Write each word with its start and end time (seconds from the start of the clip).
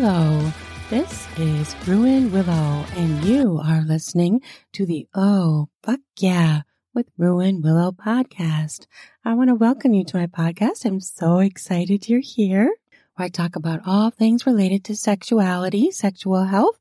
Hello, 0.00 0.52
this 0.90 1.26
is 1.38 1.74
Ruan 1.88 2.30
Willow, 2.30 2.84
and 2.94 3.24
you 3.24 3.60
are 3.60 3.82
listening 3.82 4.42
to 4.74 4.86
the 4.86 5.08
Oh, 5.12 5.70
Fuck 5.82 5.98
Yeah 6.20 6.62
with 6.94 7.10
Ruan 7.18 7.62
Willow 7.62 7.90
podcast. 7.90 8.86
I 9.24 9.34
want 9.34 9.48
to 9.48 9.56
welcome 9.56 9.94
you 9.94 10.04
to 10.04 10.16
my 10.16 10.28
podcast. 10.28 10.84
I'm 10.84 11.00
so 11.00 11.40
excited 11.40 12.08
you're 12.08 12.20
here, 12.20 12.72
where 13.16 13.26
I 13.26 13.28
talk 13.28 13.56
about 13.56 13.80
all 13.86 14.12
things 14.12 14.46
related 14.46 14.84
to 14.84 14.94
sexuality, 14.94 15.90
sexual 15.90 16.44
health, 16.44 16.78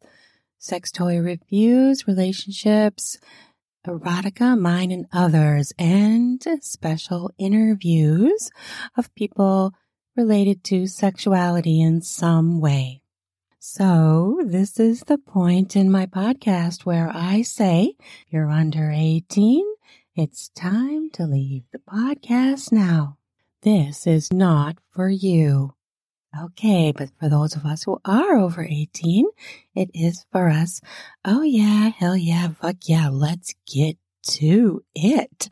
sex 0.60 0.92
toy 0.92 1.18
reviews, 1.18 2.08
relationships, 2.08 3.18
erotica, 3.88 4.56
mine 4.56 4.92
and 4.92 5.08
others, 5.12 5.74
and 5.80 6.46
special 6.62 7.32
interviews 7.40 8.52
of 8.96 9.16
people 9.16 9.74
related 10.16 10.64
to 10.66 10.86
sexuality 10.86 11.82
in 11.82 12.04
some 12.04 12.62
way. 12.62 13.02
So 13.70 14.40
this 14.46 14.80
is 14.80 15.02
the 15.02 15.18
point 15.18 15.76
in 15.76 15.92
my 15.92 16.06
podcast 16.06 16.86
where 16.86 17.12
I 17.14 17.42
say 17.42 17.96
you're 18.30 18.50
under 18.50 18.90
18. 18.90 19.62
It's 20.16 20.48
time 20.56 21.10
to 21.12 21.26
leave 21.26 21.64
the 21.74 21.80
podcast 21.80 22.72
now. 22.72 23.18
This 23.64 24.08
is 24.08 24.32
not 24.32 24.78
for 24.90 25.10
you. 25.10 25.74
Okay, 26.42 26.94
but 26.96 27.10
for 27.20 27.28
those 27.28 27.58
of 27.58 27.66
us 27.66 27.84
who 27.84 28.00
are 28.06 28.38
over 28.38 28.64
18, 28.64 29.26
it 29.76 29.92
is 29.94 30.26
for 30.32 30.48
us. 30.48 30.80
Oh 31.26 31.42
yeah, 31.42 31.90
hell 31.90 32.16
yeah, 32.16 32.48
fuck 32.48 32.78
yeah, 32.86 33.10
let's 33.10 33.54
get 33.70 33.98
to 34.38 34.86
it. 34.96 35.50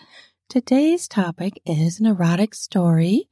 Today's 0.47 1.09
topic 1.09 1.61
is 1.65 1.99
an 1.99 2.05
erotic 2.05 2.55
story. 2.55 3.27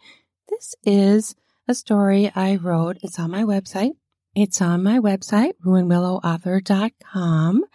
This 0.49 0.75
is 0.83 1.35
a 1.69 1.73
story 1.73 2.29
I 2.35 2.57
wrote. 2.57 2.97
It's 3.01 3.17
on 3.17 3.31
my 3.31 3.43
website. 3.43 3.93
It's 4.35 4.63
on 4.63 4.81
my 4.81 4.97
website, 4.97 5.51
ruanwillowauthor.com, 5.63 7.65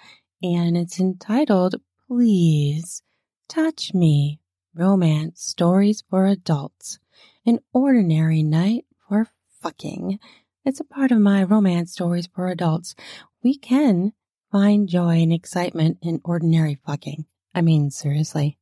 and 0.43 0.77
it's 0.77 0.99
entitled 0.99 1.77
Please 2.09 3.05
Touch 3.49 3.95
Me 3.95 4.41
Romance 4.75 5.41
Stories 5.41 6.03
for 6.11 6.27
Adults 6.27 6.99
An 7.47 7.61
Ordinary 7.73 8.43
Night 8.43 8.87
for 9.09 9.29
Fucking. 9.63 10.19
It's 10.65 10.81
a 10.81 10.85
part 10.85 11.13
of 11.13 11.21
my 11.21 11.45
romance 11.45 11.93
stories 11.93 12.27
for 12.27 12.49
adults. 12.49 12.97
We 13.45 13.57
can 13.57 14.13
find 14.51 14.89
joy 14.89 15.23
and 15.23 15.33
excitement 15.33 15.99
in 16.03 16.21
ordinary 16.25 16.81
fucking. 16.85 17.27
I 17.55 17.61
mean, 17.61 17.93
seriously. 17.93 18.59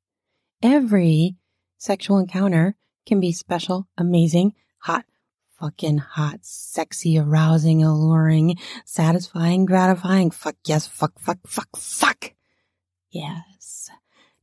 Every 0.62 1.36
sexual 1.78 2.19
encounter 2.19 2.77
can 3.06 3.20
be 3.20 3.33
special, 3.33 3.88
amazing, 3.97 4.53
hot, 4.81 5.06
fucking 5.59 5.99
hot, 5.99 6.41
sexy, 6.43 7.19
arousing, 7.19 7.83
alluring, 7.83 8.57
satisfying, 8.85 9.65
gratifying. 9.65 10.31
Fuck 10.31 10.57
yes, 10.65 10.87
fuck, 10.87 11.19
fuck, 11.19 11.39
fuck, 11.47 11.77
fuck. 11.77 12.33
Yes. 13.11 13.91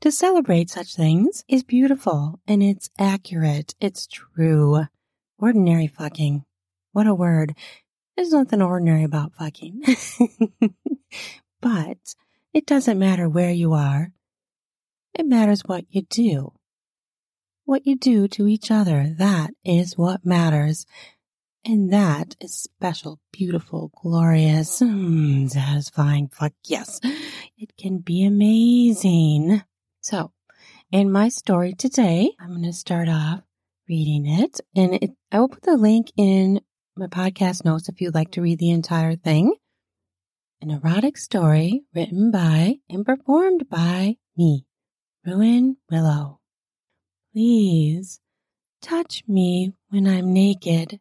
To 0.01 0.11
celebrate 0.11 0.69
such 0.69 0.95
things 0.95 1.43
is 1.47 1.63
beautiful 1.63 2.39
and 2.47 2.61
it's 2.61 2.89
accurate. 2.99 3.75
It's 3.79 4.07
true. 4.07 4.85
Ordinary 5.37 5.87
fucking. 5.87 6.43
What 6.91 7.07
a 7.07 7.13
word. 7.13 7.55
There's 8.15 8.31
nothing 8.31 8.61
ordinary 8.61 9.03
about 9.03 9.33
fucking. 9.33 9.83
but 11.61 12.15
it 12.53 12.65
doesn't 12.65 12.99
matter 12.99 13.29
where 13.29 13.51
you 13.51 13.73
are. 13.73 14.11
It 15.13 15.25
matters 15.25 15.61
what 15.65 15.85
you 15.89 16.01
do. 16.03 16.53
What 17.65 17.87
you 17.87 17.95
do 17.95 18.27
to 18.29 18.47
each 18.47 18.71
other, 18.71 19.15
that 19.17 19.51
is 19.63 19.97
what 19.97 20.25
matters. 20.25 20.85
And 21.65 21.93
that 21.93 22.35
is 22.41 22.53
special, 22.53 23.21
beautiful, 23.31 23.89
glorious, 24.01 24.81
mm, 24.81 25.49
satisfying. 25.49 26.27
Fuck 26.27 26.51
yes. 26.65 26.99
It 27.57 27.77
can 27.77 27.99
be 27.99 28.25
amazing. 28.25 29.63
So, 30.01 30.33
in 30.91 31.09
my 31.09 31.29
story 31.29 31.73
today, 31.73 32.31
I'm 32.37 32.49
going 32.49 32.63
to 32.63 32.73
start 32.73 33.07
off 33.07 33.43
reading 33.87 34.27
it 34.27 34.59
and 34.75 34.95
it, 34.95 35.11
I 35.31 35.39
will 35.39 35.47
put 35.47 35.63
the 35.63 35.77
link 35.77 36.11
in 36.17 36.59
my 36.97 37.07
podcast 37.07 37.63
notes 37.63 37.87
if 37.87 38.01
you'd 38.01 38.13
like 38.13 38.31
to 38.31 38.41
read 38.41 38.59
the 38.59 38.71
entire 38.71 39.15
thing. 39.15 39.55
An 40.61 40.69
erotic 40.69 41.17
story 41.17 41.83
written 41.95 42.29
by 42.29 42.79
and 42.89 43.05
performed 43.05 43.69
by 43.69 44.17
me, 44.35 44.65
Ruan 45.25 45.77
Willow. 45.89 46.41
Please 47.33 48.19
touch 48.79 49.23
me 49.27 49.73
when 49.89 50.07
I'm 50.07 50.31
naked. 50.31 50.99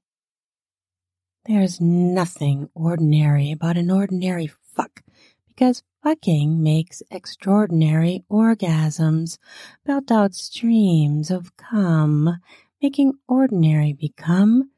There's 1.44 1.78
nothing 1.78 2.70
ordinary 2.74 3.52
about 3.52 3.76
an 3.76 3.90
ordinary 3.90 4.50
fuck 4.74 5.02
because 5.46 5.82
fucking 6.02 6.62
makes 6.62 7.02
extraordinary 7.10 8.24
orgasms, 8.30 9.36
belt 9.84 10.10
out 10.10 10.34
streams 10.34 11.30
of 11.30 11.54
cum, 11.58 12.40
making 12.80 13.12
ordinary 13.28 13.92
become 13.92 14.70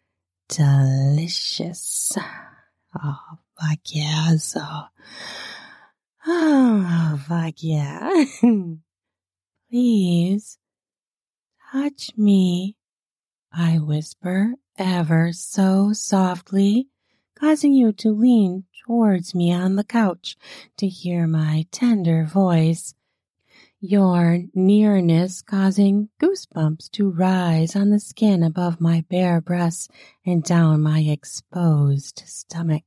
delicious. 0.48 2.19
Oh, 3.00 3.38
fuck 3.60 3.78
yeah. 3.87 4.34
Oh, 6.26 7.20
fuck 7.28 7.54
yeah. 7.59 8.25
Please 9.70 10.59
touch 11.75 12.11
me, 12.17 12.77
I 13.53 13.79
whisper 13.79 14.55
ever 14.79 15.33
so 15.33 15.93
softly, 15.93 16.89
causing 17.37 17.73
you 17.73 17.93
to 17.95 18.12
lean 18.12 18.65
towards 18.87 19.35
me 19.35 19.53
on 19.53 19.75
the 19.75 19.83
couch 19.83 20.37
to 20.77 20.87
hear 20.87 21.27
my 21.27 21.67
tender 21.73 22.25
voice. 22.27 22.95
Your 23.81 24.45
nearness 24.55 25.43
causing 25.43 26.11
goosebumps 26.23 26.93
to 26.93 27.11
rise 27.11 27.75
on 27.75 27.91
the 27.91 27.99
skin 27.99 28.45
above 28.45 28.81
my 28.81 29.05
bare 29.11 29.41
breasts 29.41 29.89
and 30.25 30.45
down 30.45 30.81
my 30.81 31.01
exposed 31.01 32.23
stomach. 32.25 32.85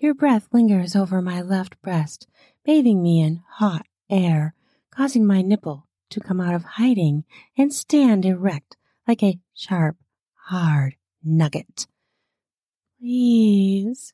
Your 0.00 0.14
breath 0.14 0.48
lingers 0.52 0.96
over 0.96 1.22
my 1.22 1.42
left 1.42 1.80
breast, 1.80 2.26
bathing 2.64 3.02
me 3.02 3.20
in 3.20 3.42
hot 3.58 3.86
air, 4.10 4.54
causing 4.90 5.24
my 5.24 5.42
nipple 5.42 5.86
to 6.10 6.20
come 6.20 6.40
out 6.40 6.54
of 6.54 6.64
hiding 6.64 7.24
and 7.56 7.72
stand 7.72 8.24
erect 8.24 8.76
like 9.06 9.22
a 9.22 9.38
sharp, 9.54 9.96
hard 10.48 10.94
nugget. 11.22 11.86
Please, 12.98 14.12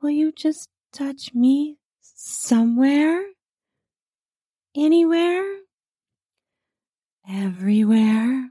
will 0.00 0.10
you 0.10 0.32
just 0.32 0.68
touch 0.92 1.32
me 1.34 1.78
somewhere? 2.00 3.24
Anywhere? 4.76 5.44
Everywhere? 7.28 8.50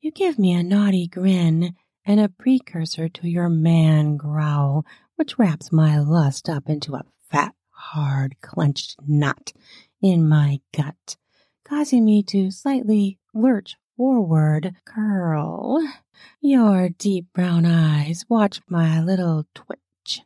You 0.00 0.10
give 0.10 0.38
me 0.38 0.52
a 0.52 0.62
naughty 0.62 1.06
grin 1.06 1.74
and 2.04 2.20
a 2.20 2.28
precursor 2.28 3.08
to 3.08 3.28
your 3.28 3.48
man 3.48 4.16
growl, 4.16 4.84
which 5.16 5.38
wraps 5.38 5.70
my 5.70 5.98
lust 5.98 6.48
up 6.48 6.68
into 6.68 6.94
a 6.94 7.04
fat, 7.30 7.54
hard, 7.70 8.36
clenched 8.40 8.96
knot 9.06 9.52
in 10.00 10.28
my 10.28 10.60
gut 10.76 11.16
causing 11.72 12.04
me 12.04 12.22
to 12.22 12.50
slightly 12.50 13.18
lurch 13.32 13.76
forward, 13.96 14.74
curl. 14.84 15.82
Your 16.42 16.90
deep 16.90 17.32
brown 17.32 17.64
eyes 17.64 18.26
watch 18.28 18.60
my 18.68 19.00
little 19.00 19.46
twitch 19.54 20.20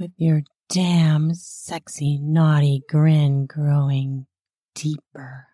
with 0.00 0.10
your 0.16 0.42
damn 0.68 1.32
sexy 1.32 2.18
naughty 2.18 2.82
grin 2.88 3.46
growing 3.46 4.26
deeper. 4.74 5.46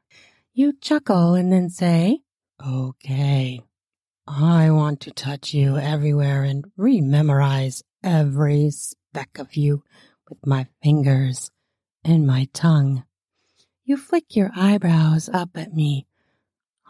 You 0.54 0.72
chuckle 0.80 1.34
and 1.34 1.52
then 1.52 1.68
say, 1.68 2.20
Okay, 2.66 3.60
I 4.26 4.70
want 4.70 5.00
to 5.02 5.10
touch 5.10 5.52
you 5.52 5.76
everywhere 5.76 6.44
and 6.44 6.64
rememorize 6.78 7.82
every 8.02 8.70
speck 8.70 9.38
of 9.38 9.54
you 9.54 9.82
with 10.30 10.38
my 10.46 10.66
fingers 10.82 11.50
and 12.02 12.26
my 12.26 12.48
tongue. 12.54 13.04
You 13.88 13.96
flick 13.96 14.34
your 14.34 14.50
eyebrows 14.56 15.28
up 15.32 15.50
at 15.54 15.72
me. 15.72 16.08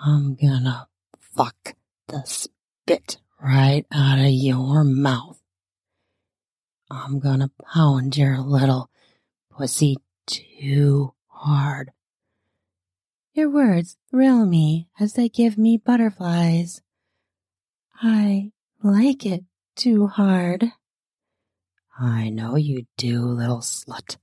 I'm 0.02 0.34
gonna 0.34 0.88
fuck 1.20 1.74
the 2.08 2.22
spit 2.24 3.18
right 3.38 3.84
out 3.92 4.18
of 4.18 4.30
your 4.30 4.82
mouth. 4.82 5.38
I'm 6.90 7.18
gonna 7.18 7.50
pound 7.70 8.16
your 8.16 8.38
little 8.38 8.88
pussy 9.50 9.98
too 10.26 11.12
hard. 11.26 11.92
Your 13.34 13.50
words 13.50 13.98
thrill 14.10 14.46
me 14.46 14.88
as 14.98 15.12
they 15.12 15.28
give 15.28 15.58
me 15.58 15.76
butterflies. 15.76 16.80
I 18.00 18.52
like 18.82 19.26
it 19.26 19.44
too 19.74 20.06
hard. 20.06 20.72
I 22.00 22.30
know 22.30 22.56
you 22.56 22.86
do, 22.96 23.20
little 23.20 23.60
slut 23.60 24.16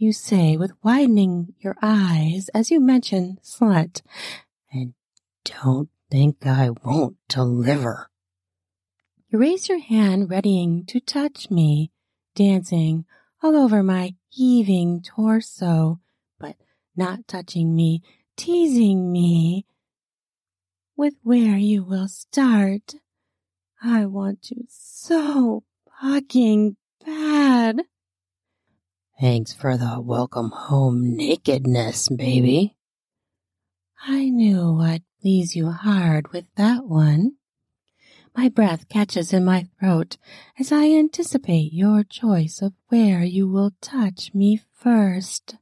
you 0.00 0.12
say 0.14 0.56
with 0.56 0.72
widening 0.82 1.52
your 1.60 1.76
eyes 1.82 2.48
as 2.54 2.70
you 2.70 2.80
mention 2.80 3.36
slut. 3.44 4.00
And 4.72 4.94
don't 5.44 5.90
think 6.10 6.46
I 6.46 6.70
won't 6.70 7.16
deliver. 7.28 8.08
You 9.28 9.38
raise 9.38 9.68
your 9.68 9.78
hand, 9.78 10.30
readying 10.30 10.86
to 10.86 11.00
touch 11.00 11.50
me, 11.50 11.92
dancing 12.34 13.04
all 13.42 13.54
over 13.54 13.82
my 13.82 14.14
heaving 14.30 15.02
torso, 15.02 16.00
but 16.38 16.56
not 16.96 17.28
touching 17.28 17.74
me, 17.74 18.02
teasing 18.36 19.12
me 19.12 19.66
with 20.96 21.14
where 21.22 21.58
you 21.58 21.84
will 21.84 22.08
start. 22.08 22.94
I 23.82 24.06
want 24.06 24.50
you 24.50 24.64
so 24.66 25.62
fucking 26.00 26.76
bad. 27.04 27.82
Thanks 29.20 29.52
for 29.52 29.76
the 29.76 30.00
welcome 30.00 30.48
home 30.48 31.14
nakedness, 31.14 32.08
baby. 32.08 32.74
I 34.02 34.30
knew 34.30 34.80
I'd 34.80 35.02
please 35.20 35.54
you 35.54 35.70
hard 35.72 36.32
with 36.32 36.46
that 36.56 36.86
one. 36.86 37.32
My 38.34 38.48
breath 38.48 38.88
catches 38.88 39.34
in 39.34 39.44
my 39.44 39.68
throat 39.78 40.16
as 40.58 40.72
I 40.72 40.86
anticipate 40.86 41.74
your 41.74 42.02
choice 42.02 42.62
of 42.62 42.72
where 42.88 43.22
you 43.22 43.46
will 43.46 43.72
touch 43.82 44.30
me 44.32 44.58
first. 44.72 45.56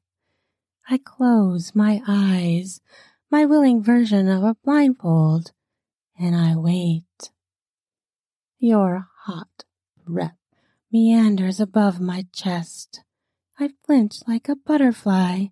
I 0.88 1.00
close 1.04 1.74
my 1.74 2.00
eyes, 2.06 2.80
my 3.28 3.44
willing 3.44 3.82
version 3.82 4.28
of 4.28 4.44
a 4.44 4.56
blindfold, 4.62 5.50
and 6.16 6.36
I 6.36 6.54
wait. 6.54 7.32
Your 8.60 9.08
hot 9.24 9.64
breath 10.06 10.38
meanders 10.92 11.58
above 11.58 11.98
my 11.98 12.24
chest. 12.32 13.02
I 13.60 13.70
flinch 13.84 14.20
like 14.28 14.48
a 14.48 14.54
butterfly, 14.54 15.46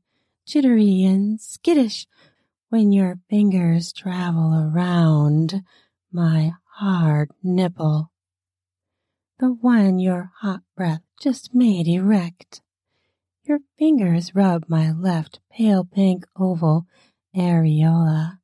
jittery 0.47 1.03
and 1.03 1.41
skittish 1.41 2.07
when 2.69 2.93
your 2.93 3.19
fingers 3.29 3.93
travel 3.93 4.55
around 4.55 5.65
my 6.13 6.53
hard 6.77 7.33
nipple. 7.43 8.13
The 9.41 9.49
one 9.49 9.99
your 9.99 10.31
hot 10.37 10.61
breath 10.77 11.03
just 11.21 11.53
made 11.53 11.89
erect. 11.89 12.63
Your 13.43 13.59
fingers 13.77 14.37
rub 14.37 14.67
my 14.69 14.93
left 14.93 15.41
pale 15.51 15.85
pink 15.85 16.27
oval 16.39 16.87
areola. 17.37 18.39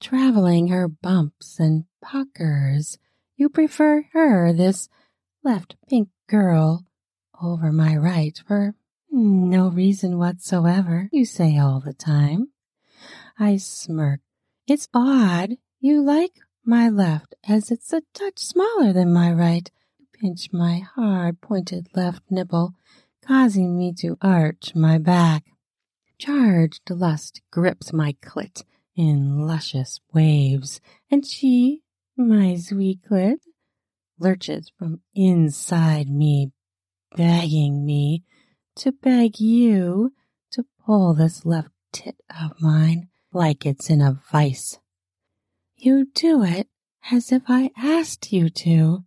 Traveling 0.00 0.68
her 0.68 0.86
bumps 0.86 1.58
and 1.58 1.86
puckers, 2.00 2.98
you 3.36 3.48
prefer 3.48 4.06
her, 4.12 4.52
this 4.52 4.88
left 5.42 5.74
pink 5.88 6.08
girl, 6.28 6.84
over 7.42 7.72
my 7.72 7.96
right 7.96 8.40
for 8.46 8.74
no 9.10 9.68
reason 9.68 10.18
whatsoever, 10.18 11.08
you 11.12 11.24
say 11.24 11.58
all 11.58 11.80
the 11.80 11.92
time. 11.92 12.48
I 13.38 13.56
smirk. 13.56 14.20
It's 14.66 14.88
odd. 14.94 15.56
You 15.80 16.02
like 16.02 16.38
my 16.64 16.88
left 16.88 17.34
as 17.48 17.70
it's 17.70 17.92
a 17.92 18.02
touch 18.14 18.38
smaller 18.38 18.92
than 18.92 19.12
my 19.12 19.32
right. 19.32 19.70
You 19.98 20.06
pinch 20.12 20.52
my 20.52 20.80
hard 20.94 21.40
pointed 21.40 21.88
left 21.94 22.22
nipple, 22.30 22.74
causing 23.26 23.76
me 23.78 23.92
to 23.94 24.16
arch 24.20 24.74
my 24.74 24.98
back. 24.98 25.44
Charged 26.18 26.90
lust 26.90 27.40
grips 27.50 27.92
my 27.92 28.14
clit 28.22 28.62
in 28.94 29.46
luscious 29.46 30.00
waves, 30.12 30.80
and 31.10 31.26
she, 31.26 31.82
my 32.16 32.56
sweet 32.56 33.00
clit, 33.10 33.38
lurches 34.18 34.70
from 34.78 35.00
inside 35.14 36.08
me, 36.08 36.52
begging 37.16 37.84
me 37.84 38.24
to 38.76 38.92
beg 38.92 39.40
you 39.40 40.12
to 40.52 40.64
pull 40.84 41.14
this 41.14 41.44
left 41.44 41.70
tit 41.92 42.16
of 42.42 42.60
mine 42.60 43.08
like 43.32 43.66
it's 43.66 43.90
in 43.90 44.00
a 44.00 44.20
vice. 44.30 44.78
You 45.76 46.06
do 46.14 46.42
it 46.42 46.68
as 47.10 47.32
if 47.32 47.42
I 47.48 47.70
asked 47.76 48.32
you 48.32 48.50
to. 48.50 49.04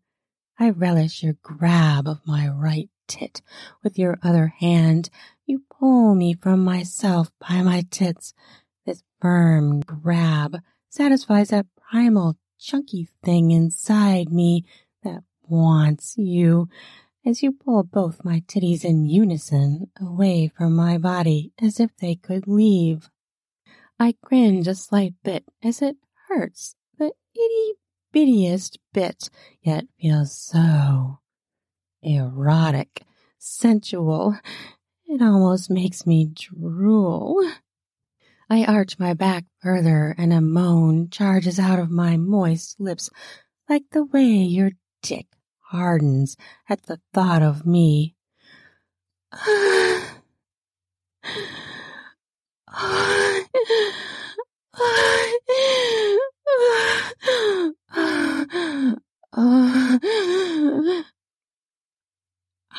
I 0.60 0.70
relish 0.70 1.24
your 1.24 1.36
grab 1.42 2.08
of 2.08 2.26
my 2.26 2.48
right 2.48 2.90
tit 3.08 3.42
with 3.84 3.98
your 3.98 4.18
other 4.24 4.54
hand. 4.60 5.10
You 5.46 5.64
pull 5.80 6.16
me 6.16 6.34
from 6.34 6.64
myself 6.64 7.32
by 7.40 7.62
my 7.62 7.84
tits. 7.90 8.34
This 8.86 9.04
firm 9.22 9.82
grab 9.82 10.58
satisfies 10.90 11.50
that 11.50 11.66
primal 11.90 12.38
chunky 12.60 13.10
thing 13.24 13.52
inside 13.52 14.32
me 14.32 14.66
that 15.04 15.24
wants 15.48 16.16
you 16.18 16.70
as 17.26 17.42
you 17.42 17.52
pull 17.52 17.84
both 17.84 18.26
my 18.26 18.42
titties 18.42 18.84
in 18.84 19.06
unison 19.06 19.90
away 20.00 20.52
from 20.56 20.76
my 20.76 20.98
body 20.98 21.54
as 21.62 21.80
if 21.80 21.96
they 21.98 22.16
could 22.16 22.48
leave. 22.48 23.10
I 24.00 24.16
cringe 24.22 24.68
a 24.68 24.76
slight 24.76 25.14
bit 25.24 25.46
as 25.64 25.82
it 25.82 25.98
hurts 26.28 26.76
the 26.98 27.14
itty 27.36 27.74
bittiest 28.14 28.78
bit, 28.94 29.30
yet 29.62 29.86
feels 30.00 30.38
so 30.38 31.20
erotic, 32.02 33.04
sensual. 33.40 34.38
It 35.06 35.22
almost 35.22 35.70
makes 35.70 36.06
me 36.06 36.26
drool. 36.34 37.38
I 38.50 38.66
arch 38.66 39.00
my 39.00 39.14
back 39.14 39.46
further 39.62 40.14
and 40.18 40.34
a 40.34 40.42
moan 40.42 41.10
charges 41.10 41.60
out 41.60 41.80
of 41.80 41.90
my 41.90 42.18
moist 42.18 42.80
lips 42.80 43.10
like 43.70 43.84
the 43.92 44.06
way 44.06 44.24
your 44.24 44.72
dick 45.02 45.28
hardens 45.74 46.38
at 46.70 46.84
the 46.84 47.00
thought 47.14 47.42
of 47.42 47.66
me. 47.66 48.16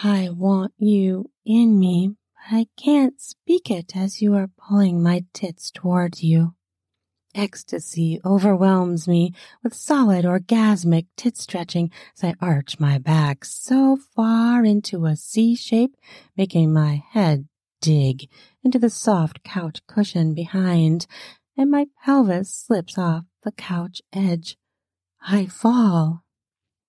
I 0.02 0.28
want 0.30 0.72
you 0.78 1.30
in 1.44 1.78
me, 1.80 2.12
but 2.50 2.56
I 2.56 2.66
can't 2.76 3.20
speak 3.20 3.72
it 3.72 3.96
as 3.96 4.22
you 4.22 4.34
are 4.34 4.50
pulling 4.68 5.02
my 5.02 5.24
tits 5.32 5.72
towards 5.72 6.22
you. 6.22 6.54
Ecstasy 7.34 8.20
overwhelms 8.24 9.08
me 9.08 9.34
with 9.62 9.74
solid 9.74 10.24
orgasmic 10.24 11.06
tit 11.16 11.36
stretching 11.36 11.90
as 12.16 12.24
I 12.24 12.34
arch 12.40 12.78
my 12.78 12.98
back 12.98 13.44
so 13.44 13.96
far 13.96 14.64
into 14.64 15.06
a 15.06 15.16
C 15.16 15.54
shape, 15.54 15.96
making 16.36 16.72
my 16.72 17.02
head 17.10 17.48
dig 17.80 18.28
into 18.62 18.78
the 18.78 18.90
soft 18.90 19.42
couch 19.42 19.80
cushion 19.86 20.34
behind, 20.34 21.06
and 21.56 21.70
my 21.70 21.86
pelvis 22.04 22.54
slips 22.54 22.96
off 22.96 23.24
the 23.42 23.52
couch 23.52 24.00
edge. 24.12 24.56
I 25.26 25.46
fall. 25.46 26.22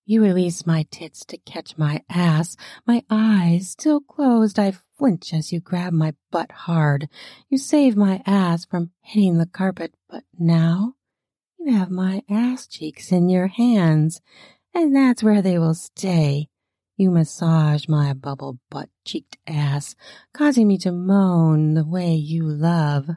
You 0.04 0.22
release 0.22 0.66
my 0.66 0.86
tits 0.90 1.24
to 1.26 1.36
catch 1.36 1.76
my 1.76 2.02
ass. 2.08 2.56
My 2.86 3.02
eyes 3.10 3.70
still 3.70 4.00
closed, 4.00 4.58
I 4.58 4.72
flinch 4.96 5.32
as 5.32 5.52
you 5.52 5.60
grab 5.60 5.92
my 5.92 6.14
butt 6.30 6.50
hard. 6.52 7.08
You 7.48 7.58
save 7.58 7.96
my 7.96 8.22
ass 8.26 8.64
from 8.64 8.90
hitting 9.00 9.38
the 9.38 9.46
carpet, 9.46 9.94
but 10.08 10.24
now 10.38 10.94
you 11.58 11.72
have 11.72 11.90
my 11.90 12.22
ass 12.30 12.66
cheeks 12.66 13.12
in 13.12 13.28
your 13.28 13.48
hands, 13.48 14.20
and 14.74 14.94
that's 14.94 15.22
where 15.22 15.42
they 15.42 15.58
will 15.58 15.74
stay. 15.74 16.48
You 16.96 17.10
massage 17.10 17.88
my 17.88 18.14
bubble 18.14 18.58
butt 18.70 18.88
cheeked 19.04 19.36
ass, 19.46 19.94
causing 20.32 20.68
me 20.68 20.78
to 20.78 20.92
moan 20.92 21.74
the 21.74 21.84
way 21.84 22.14
you 22.14 22.44
love. 22.44 23.10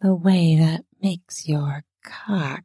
The 0.00 0.14
way 0.14 0.56
that 0.56 0.84
makes 1.00 1.48
your 1.48 1.84
cock 2.04 2.64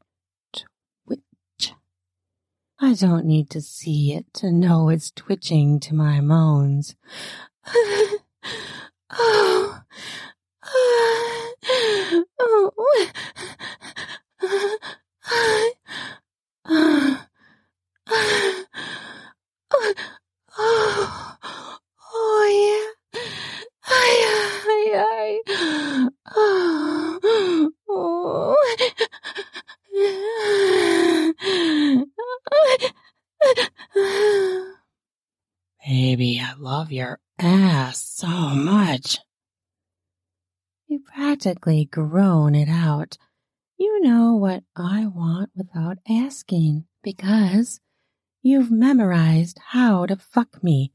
I 2.79 2.93
don't 2.93 3.25
need 3.25 3.49
to 3.51 3.61
see 3.61 4.13
it 4.13 4.31
to 4.35 4.51
know 4.51 4.89
it's 4.89 5.09
twitching 5.11 5.79
to 5.81 5.95
my 5.95 6.21
moans. 6.21 6.95
oh, 7.65 7.81
oh, 9.11 9.81
oh, 12.39 12.71
oh, 12.79 13.05
ay. 24.97 25.39
Oh, 26.35 27.71
oh. 27.89 28.55
Baby, 35.85 36.41
I 36.43 36.53
love 36.57 36.91
your 36.91 37.19
ass 37.39 38.03
so 38.03 38.27
much. 38.27 39.19
You 40.87 40.99
practically 40.99 41.85
groan 41.85 42.55
it 42.55 42.69
out. 42.69 43.17
You 43.77 44.01
know 44.01 44.35
what 44.35 44.63
I 44.75 45.05
want 45.05 45.51
without 45.55 45.97
asking 46.09 46.85
because 47.03 47.79
you've 48.41 48.71
memorized 48.71 49.59
how 49.69 50.05
to 50.05 50.15
fuck 50.15 50.63
me 50.63 50.93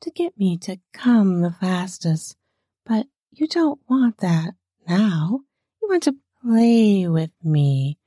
to 0.00 0.10
get 0.10 0.38
me 0.38 0.56
to 0.58 0.78
come 0.92 1.42
the 1.42 1.50
fastest. 1.50 2.36
But 2.86 3.06
you 3.30 3.46
don't 3.46 3.80
want 3.88 4.18
that 4.18 4.54
now. 4.88 5.40
You 5.80 5.88
want 5.88 6.02
to 6.04 6.16
play 6.42 7.06
with 7.06 7.30
me, 7.42 7.98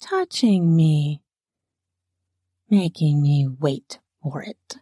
touching 0.00 0.74
me, 0.74 1.22
making 2.70 3.22
me 3.22 3.48
wait 3.48 3.98
for 4.22 4.42
it. 4.42 4.76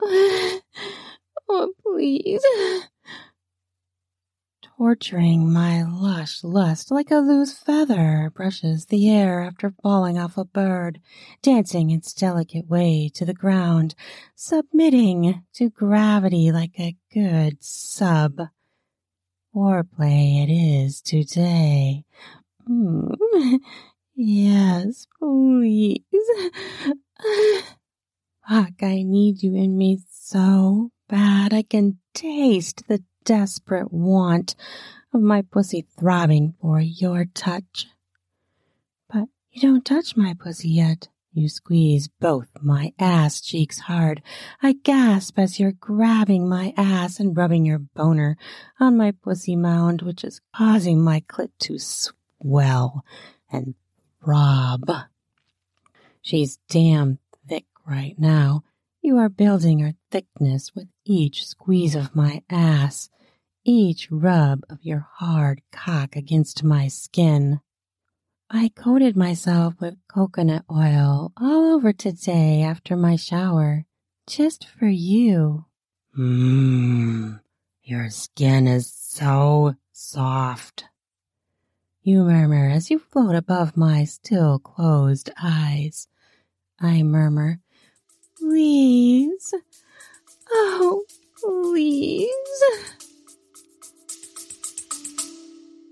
Oh, 1.46 1.72
please. 1.82 2.42
Torturing 4.76 5.52
my 5.52 5.82
lush 5.82 6.42
lust 6.42 6.90
like 6.90 7.10
a 7.10 7.18
loose 7.18 7.52
feather 7.52 8.32
brushes 8.34 8.86
the 8.86 9.08
air 9.10 9.40
after 9.40 9.74
falling 9.82 10.18
off 10.18 10.36
a 10.36 10.44
bird, 10.44 11.00
dancing 11.42 11.90
its 11.90 12.12
delicate 12.12 12.66
way 12.66 13.08
to 13.14 13.24
the 13.24 13.34
ground, 13.34 13.94
submitting 14.34 15.44
to 15.52 15.70
gravity 15.70 16.50
like 16.50 16.78
a 16.80 16.96
good 17.12 17.62
sub. 17.62 18.40
Foreplay 19.54 20.42
it 20.42 20.50
is 20.52 21.00
today. 21.00 22.04
Mm. 22.68 23.14
Yes, 24.16 25.06
please. 25.18 26.02
Fuck, 28.48 28.82
I 28.82 29.02
need 29.02 29.42
you 29.42 29.54
in 29.56 29.76
me 29.76 29.98
so 30.10 30.90
bad. 31.08 31.52
I 31.52 31.62
can 31.62 31.98
taste 32.12 32.84
the 32.86 33.02
desperate 33.24 33.92
want 33.92 34.54
of 35.12 35.20
my 35.20 35.42
pussy 35.42 35.86
throbbing 35.98 36.54
for 36.60 36.80
your 36.80 37.24
touch. 37.24 37.86
But 39.12 39.28
you 39.50 39.60
don't 39.60 39.84
touch 39.84 40.16
my 40.16 40.34
pussy 40.38 40.68
yet. 40.68 41.08
You 41.32 41.48
squeeze 41.48 42.08
both 42.20 42.46
my 42.62 42.92
ass 42.96 43.40
cheeks 43.40 43.80
hard. 43.80 44.22
I 44.62 44.74
gasp 44.74 45.36
as 45.40 45.58
you're 45.58 45.72
grabbing 45.72 46.48
my 46.48 46.72
ass 46.76 47.18
and 47.18 47.36
rubbing 47.36 47.66
your 47.66 47.80
boner 47.80 48.36
on 48.78 48.96
my 48.96 49.10
pussy 49.10 49.56
mound, 49.56 50.02
which 50.02 50.22
is 50.22 50.40
causing 50.54 51.02
my 51.02 51.20
clit 51.20 51.50
to 51.60 51.78
swell 51.80 53.04
and 53.50 53.74
throb. 54.24 54.90
She's 56.22 56.58
damn 56.68 57.18
thick 57.48 57.66
right 57.86 58.18
now. 58.18 58.64
You 59.02 59.18
are 59.18 59.28
building 59.28 59.80
her 59.80 59.94
thickness 60.10 60.74
with 60.74 60.88
each 61.04 61.46
squeeze 61.46 61.94
of 61.94 62.16
my 62.16 62.42
ass, 62.48 63.10
each 63.64 64.08
rub 64.10 64.60
of 64.70 64.78
your 64.82 65.06
hard 65.16 65.60
cock 65.70 66.16
against 66.16 66.64
my 66.64 66.88
skin. 66.88 67.60
I 68.50 68.70
coated 68.74 69.16
myself 69.16 69.74
with 69.80 69.96
coconut 70.08 70.64
oil 70.70 71.32
all 71.36 71.74
over 71.74 71.92
today 71.92 72.62
after 72.62 72.96
my 72.96 73.16
shower, 73.16 73.84
just 74.26 74.66
for 74.66 74.86
you. 74.86 75.66
Mmm, 76.16 77.40
your 77.82 78.08
skin 78.08 78.66
is 78.66 78.90
so 78.90 79.74
soft. 79.92 80.84
You 82.06 82.24
murmur 82.24 82.68
as 82.68 82.90
you 82.90 82.98
float 82.98 83.34
above 83.34 83.78
my 83.78 84.04
still 84.04 84.58
closed 84.58 85.30
eyes. 85.42 86.06
I 86.78 87.02
murmur, 87.02 87.60
Please. 88.36 89.54
Oh, 90.50 91.04
please. 91.42 92.28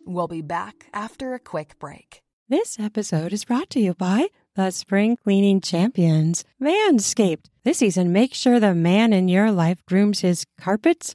We'll 0.04 0.28
be 0.28 0.42
back 0.42 0.90
after 0.92 1.32
a 1.32 1.38
quick 1.38 1.78
break. 1.78 2.20
This 2.46 2.78
episode 2.78 3.32
is 3.32 3.46
brought 3.46 3.70
to 3.70 3.80
you 3.80 3.94
by 3.94 4.28
the 4.54 4.70
Spring 4.70 5.16
Cleaning 5.16 5.62
Champions, 5.62 6.44
Manscaped. 6.60 7.46
This 7.64 7.78
season, 7.78 8.12
make 8.12 8.34
sure 8.34 8.60
the 8.60 8.74
man 8.74 9.14
in 9.14 9.28
your 9.28 9.50
life 9.50 9.82
grooms 9.86 10.20
his 10.20 10.44
carpets 10.60 11.14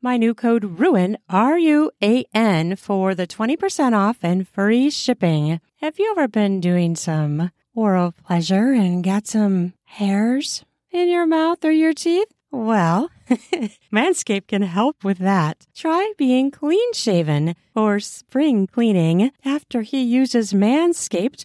my 0.00 0.16
new 0.16 0.34
code 0.34 0.78
RUAN, 0.78 1.16
R 1.28 1.58
U 1.58 1.90
A 2.02 2.24
N, 2.34 2.76
for 2.76 3.14
the 3.14 3.26
20% 3.26 3.92
off 3.96 4.18
and 4.22 4.46
free 4.46 4.90
shipping. 4.90 5.60
Have 5.80 5.98
you 5.98 6.10
ever 6.12 6.28
been 6.28 6.60
doing 6.60 6.96
some 6.96 7.50
oral 7.74 8.12
pleasure 8.12 8.72
and 8.72 9.02
got 9.02 9.26
some 9.26 9.74
hairs 9.84 10.64
in 10.90 11.08
your 11.08 11.26
mouth 11.26 11.64
or 11.64 11.72
your 11.72 11.94
teeth? 11.94 12.28
Well, 12.50 13.10
Manscaped 13.92 14.48
can 14.48 14.62
help 14.62 15.04
with 15.04 15.18
that. 15.18 15.66
Try 15.74 16.14
being 16.16 16.50
clean 16.50 16.92
shaven 16.94 17.54
or 17.76 18.00
spring 18.00 18.66
cleaning. 18.66 19.32
After 19.44 19.82
he 19.82 20.02
uses 20.02 20.54
Manscaped, 20.54 21.44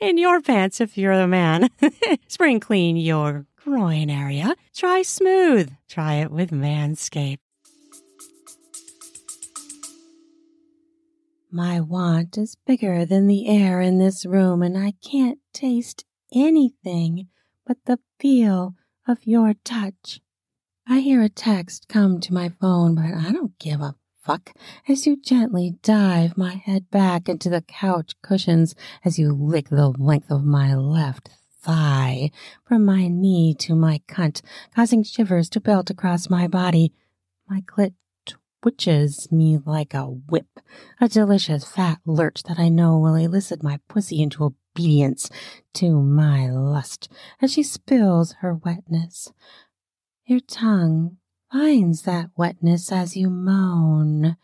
In 0.00 0.16
your 0.16 0.40
pants 0.40 0.80
if 0.80 0.96
you're 0.96 1.16
the 1.16 1.28
man. 1.28 1.68
spring 2.26 2.58
clean 2.58 2.96
your 2.96 3.46
groin 3.62 4.08
area. 4.08 4.56
Try 4.74 5.02
smooth. 5.02 5.72
Try 5.88 6.14
it 6.14 6.30
with 6.30 6.50
Manscaped. 6.50 7.38
My 11.52 11.80
want 11.80 12.38
is 12.38 12.56
bigger 12.66 13.04
than 13.04 13.26
the 13.26 13.48
air 13.48 13.80
in 13.80 13.98
this 13.98 14.24
room, 14.24 14.62
and 14.62 14.78
I 14.78 14.94
can't 15.04 15.40
taste 15.52 16.04
anything 16.32 17.28
but 17.66 17.76
the 17.84 17.98
feel 18.18 18.76
of 19.06 19.26
your 19.26 19.54
touch. 19.64 20.20
I 20.88 21.00
hear 21.00 21.22
a 21.22 21.28
text 21.28 21.88
come 21.88 22.20
to 22.20 22.32
my 22.32 22.48
phone, 22.60 22.94
but 22.94 23.04
I 23.04 23.32
don't 23.32 23.58
give 23.58 23.80
a 23.80 23.96
as 24.88 25.06
you 25.06 25.16
gently 25.16 25.74
dive 25.82 26.36
my 26.36 26.54
head 26.54 26.88
back 26.90 27.28
into 27.28 27.48
the 27.48 27.62
couch 27.62 28.12
cushions 28.22 28.74
as 29.04 29.18
you 29.18 29.32
lick 29.32 29.68
the 29.68 29.88
length 29.88 30.30
of 30.30 30.44
my 30.44 30.72
left 30.74 31.30
thigh 31.60 32.30
from 32.64 32.84
my 32.84 33.08
knee 33.08 33.54
to 33.54 33.74
my 33.74 34.00
cunt, 34.08 34.40
causing 34.74 35.02
shivers 35.02 35.48
to 35.50 35.60
belt 35.60 35.90
across 35.90 36.30
my 36.30 36.46
body. 36.46 36.92
My 37.48 37.60
clit 37.62 37.94
twitches 38.62 39.32
me 39.32 39.58
like 39.64 39.94
a 39.94 40.04
whip, 40.04 40.60
a 41.00 41.08
delicious 41.08 41.64
fat 41.64 41.98
lurch 42.06 42.44
that 42.44 42.58
I 42.58 42.68
know 42.68 42.98
will 42.98 43.16
elicit 43.16 43.64
my 43.64 43.80
pussy 43.88 44.22
into 44.22 44.44
obedience 44.44 45.28
to 45.74 46.00
my 46.00 46.48
lust 46.48 47.10
as 47.42 47.52
she 47.52 47.64
spills 47.64 48.34
her 48.40 48.54
wetness. 48.54 49.32
Your 50.24 50.40
tongue 50.40 51.16
finds 51.52 52.02
that 52.02 52.30
wetness 52.36 52.92
as 52.92 53.16
you 53.16 53.28
moan 53.28 54.36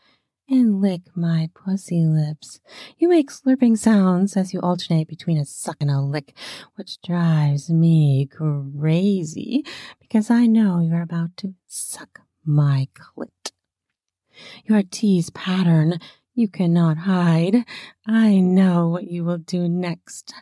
and 0.48 0.80
lick 0.80 1.02
my 1.14 1.48
pussy 1.54 2.04
lips. 2.04 2.60
You 2.98 3.08
make 3.08 3.30
slurping 3.30 3.78
sounds 3.78 4.36
as 4.36 4.52
you 4.52 4.60
alternate 4.60 5.08
between 5.08 5.38
a 5.38 5.44
suck 5.44 5.76
and 5.80 5.90
a 5.90 6.00
lick, 6.00 6.32
which 6.76 7.00
drives 7.02 7.70
me 7.70 8.26
crazy 8.26 9.64
because 10.00 10.30
I 10.30 10.46
know 10.46 10.80
you're 10.80 11.02
about 11.02 11.36
to 11.38 11.54
suck 11.66 12.20
my 12.44 12.88
clit. 12.94 13.52
Your 14.64 14.82
tease 14.82 15.30
pattern 15.30 15.98
you 16.34 16.48
cannot 16.48 16.98
hide. 16.98 17.64
I 18.06 18.40
know 18.40 18.88
what 18.88 19.10
you 19.10 19.25
will 19.25 19.38
do 19.38 19.68
next. 19.68 20.34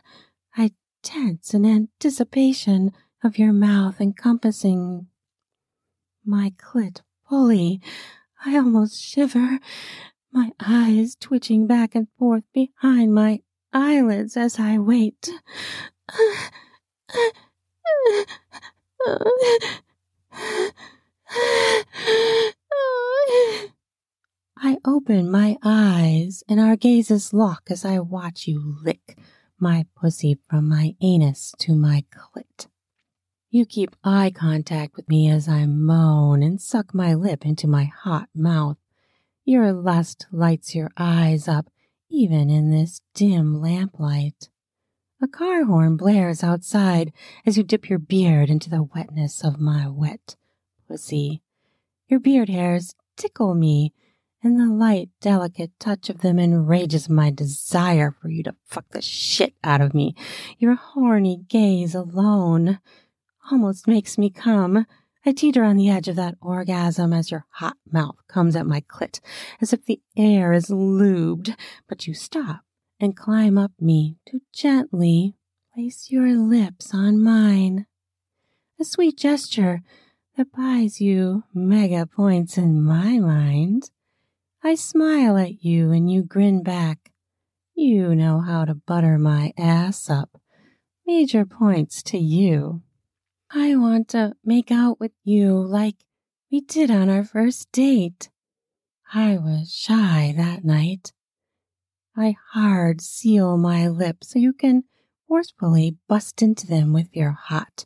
I 0.57 0.71
tense 1.01 1.53
in 1.53 1.65
anticipation 1.65 2.91
of 3.23 3.39
your 3.39 3.53
mouth 3.53 4.01
encompassing 4.01 5.07
my 6.25 6.53
clit 6.57 7.01
fully. 7.29 7.81
I 8.45 8.57
almost 8.57 9.01
shiver. 9.01 9.59
my 10.31 10.51
eyes 10.59 11.15
twitching 11.15 11.65
back 11.65 11.95
and 11.95 12.07
forth 12.19 12.43
behind 12.53 13.13
my 13.13 13.39
eyelids 13.71 14.35
as 14.35 14.59
I 14.59 14.77
wait. 14.77 15.29
I 24.57 24.77
open 24.85 25.31
my 25.31 25.57
eyes 25.63 26.43
and 26.49 26.59
our 26.59 26.75
gazes 26.75 27.33
lock 27.33 27.63
as 27.69 27.85
I 27.85 27.99
watch 27.99 28.47
you 28.47 28.77
lick 28.83 29.17
my 29.59 29.85
pussy 29.95 30.37
from 30.49 30.67
my 30.67 30.95
anus 31.01 31.53
to 31.59 31.75
my 31.75 32.03
clit. 32.11 32.67
You 33.55 33.65
keep 33.65 33.95
eye 34.03 34.33
contact 34.35 34.97
with 34.97 35.07
me 35.07 35.29
as 35.29 35.47
I 35.47 35.65
moan 35.65 36.43
and 36.43 36.59
suck 36.59 36.93
my 36.93 37.13
lip 37.13 37.45
into 37.45 37.69
my 37.69 37.85
hot 37.85 38.27
mouth. 38.35 38.75
Your 39.45 39.71
lust 39.71 40.27
lights 40.29 40.75
your 40.75 40.91
eyes 40.97 41.47
up, 41.47 41.69
even 42.09 42.49
in 42.49 42.69
this 42.69 42.99
dim 43.13 43.61
lamplight. 43.61 44.49
A 45.21 45.27
car 45.29 45.63
horn 45.63 45.95
blares 45.95 46.43
outside 46.43 47.13
as 47.45 47.55
you 47.55 47.63
dip 47.63 47.89
your 47.89 47.97
beard 47.97 48.49
into 48.49 48.69
the 48.69 48.83
wetness 48.83 49.41
of 49.41 49.57
my 49.57 49.87
wet 49.87 50.35
pussy. 50.85 51.41
Your 52.09 52.19
beard 52.19 52.49
hairs 52.49 52.93
tickle 53.15 53.55
me, 53.55 53.93
and 54.43 54.59
the 54.59 54.67
light, 54.67 55.11
delicate 55.21 55.71
touch 55.79 56.09
of 56.09 56.19
them 56.19 56.39
enrages 56.39 57.07
my 57.07 57.31
desire 57.31 58.11
for 58.11 58.27
you 58.27 58.43
to 58.43 58.55
fuck 58.65 58.89
the 58.89 59.01
shit 59.01 59.53
out 59.63 59.79
of 59.79 59.93
me. 59.93 60.13
Your 60.59 60.75
horny 60.75 61.45
gaze 61.47 61.95
alone 61.95 62.79
almost 63.51 63.87
makes 63.87 64.17
me 64.17 64.29
come. 64.29 64.85
I 65.25 65.31
teeter 65.31 65.63
on 65.63 65.75
the 65.75 65.89
edge 65.89 66.07
of 66.07 66.15
that 66.17 66.35
orgasm 66.41 67.11
as 67.11 67.31
your 67.31 67.45
hot 67.49 67.77
mouth 67.91 68.17
comes 68.27 68.55
at 68.55 68.67
my 68.67 68.81
clit, 68.81 69.19
as 69.59 69.73
if 69.73 69.85
the 69.85 70.01
air 70.15 70.53
is 70.53 70.67
lubed, 70.67 71.55
but 71.87 72.05
you 72.05 72.13
stop 72.13 72.61
and 72.99 73.15
climb 73.15 73.57
up 73.57 73.71
me 73.79 74.17
to 74.27 74.41
gently 74.53 75.35
place 75.73 76.09
your 76.09 76.35
lips 76.37 76.93
on 76.93 77.21
mine. 77.21 77.85
A 78.79 78.85
sweet 78.85 79.17
gesture 79.17 79.81
that 80.37 80.51
buys 80.51 81.01
you 81.01 81.43
mega 81.53 82.05
points 82.05 82.57
in 82.57 82.81
my 82.81 83.19
mind. 83.19 83.89
I 84.63 84.75
smile 84.75 85.37
at 85.37 85.63
you 85.63 85.91
and 85.91 86.11
you 86.11 86.23
grin 86.23 86.63
back. 86.63 87.11
You 87.73 88.15
know 88.15 88.39
how 88.39 88.65
to 88.65 88.73
butter 88.73 89.17
my 89.17 89.53
ass 89.57 90.09
up. 90.09 90.39
Major 91.05 91.45
points 91.45 92.01
to 92.03 92.17
you. 92.17 92.81
I 93.57 93.77
want 93.77 94.09
to 94.09 94.33
make 94.43 94.69
out 94.69 94.99
with 94.99 95.13
you 95.23 95.53
like 95.57 95.95
we 96.51 96.59
did 96.59 96.91
on 96.91 97.09
our 97.09 97.23
first 97.23 97.71
date. 97.71 98.29
I 99.13 99.37
was 99.37 99.73
shy 99.73 100.33
that 100.35 100.65
night. 100.65 101.13
I 102.17 102.35
hard 102.51 102.99
seal 102.99 103.55
my 103.55 103.87
lips 103.87 104.31
so 104.31 104.39
you 104.39 104.51
can 104.51 104.83
forcefully 105.29 105.95
bust 106.09 106.41
into 106.41 106.67
them 106.67 106.91
with 106.91 107.15
your 107.15 107.31
hot, 107.31 107.85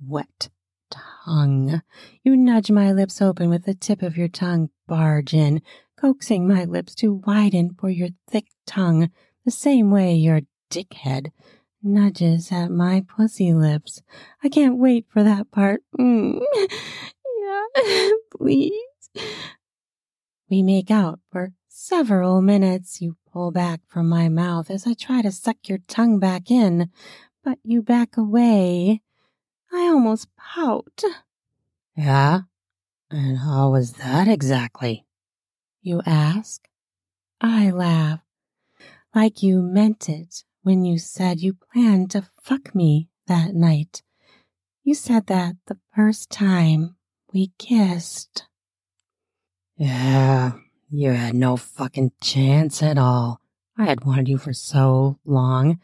wet 0.00 0.50
tongue. 0.88 1.82
You 2.22 2.36
nudge 2.36 2.70
my 2.70 2.92
lips 2.92 3.20
open 3.20 3.50
with 3.50 3.64
the 3.64 3.74
tip 3.74 4.02
of 4.02 4.16
your 4.16 4.28
tongue, 4.28 4.70
barge 4.86 5.34
in, 5.34 5.62
coaxing 6.00 6.46
my 6.46 6.64
lips 6.64 6.94
to 6.94 7.20
widen 7.26 7.74
for 7.76 7.90
your 7.90 8.10
thick 8.30 8.46
tongue, 8.68 9.10
the 9.44 9.50
same 9.50 9.90
way 9.90 10.14
your 10.14 10.42
dickhead 10.70 11.32
nudges 11.82 12.50
at 12.52 12.70
my 12.70 13.04
pussy 13.06 13.52
lips. 13.54 14.02
I 14.42 14.48
can't 14.48 14.78
wait 14.78 15.06
for 15.08 15.22
that 15.22 15.50
part. 15.50 15.82
Mm. 15.98 16.40
Yeah, 17.40 18.10
please. 18.36 18.72
We 20.50 20.62
make 20.62 20.90
out 20.90 21.20
for 21.30 21.52
several 21.68 22.42
minutes. 22.42 23.00
You 23.00 23.16
pull 23.32 23.50
back 23.52 23.80
from 23.86 24.08
my 24.08 24.28
mouth 24.28 24.70
as 24.70 24.86
I 24.86 24.94
try 24.94 25.22
to 25.22 25.30
suck 25.30 25.56
your 25.66 25.78
tongue 25.88 26.18
back 26.18 26.50
in, 26.50 26.90
but 27.44 27.58
you 27.62 27.80
back 27.82 28.16
away. 28.16 29.02
I 29.72 29.86
almost 29.86 30.28
pout. 30.36 31.02
Yeah? 31.96 32.40
And 33.10 33.38
how 33.38 33.70
was 33.70 33.94
that 33.94 34.28
exactly? 34.28 35.06
You 35.80 36.02
ask. 36.04 36.68
I 37.40 37.70
laugh. 37.70 38.20
Like 39.14 39.42
you 39.42 39.62
meant 39.62 40.08
it 40.08 40.44
when 40.68 40.84
you 40.84 40.98
said 40.98 41.40
you 41.40 41.54
planned 41.54 42.10
to 42.10 42.28
fuck 42.42 42.74
me 42.74 43.08
that 43.26 43.54
night. 43.54 44.02
You 44.84 44.92
said 44.92 45.26
that 45.28 45.56
the 45.66 45.78
first 45.96 46.28
time 46.28 46.96
we 47.32 47.52
kissed. 47.58 48.44
Yeah, 49.78 50.52
you 50.90 51.12
had 51.12 51.34
no 51.34 51.56
fucking 51.56 52.12
chance 52.20 52.82
at 52.82 52.98
all. 52.98 53.40
I 53.78 53.86
had 53.86 54.04
wanted 54.04 54.28
you 54.28 54.36
for 54.36 54.52
so 54.52 55.18
long. 55.24 55.80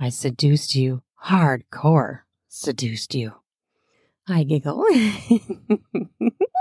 I 0.00 0.08
seduced 0.08 0.74
you 0.74 1.02
hardcore. 1.26 2.20
Seduced 2.48 3.14
you. 3.14 3.34
I 4.26 4.44
giggle. 4.44 4.82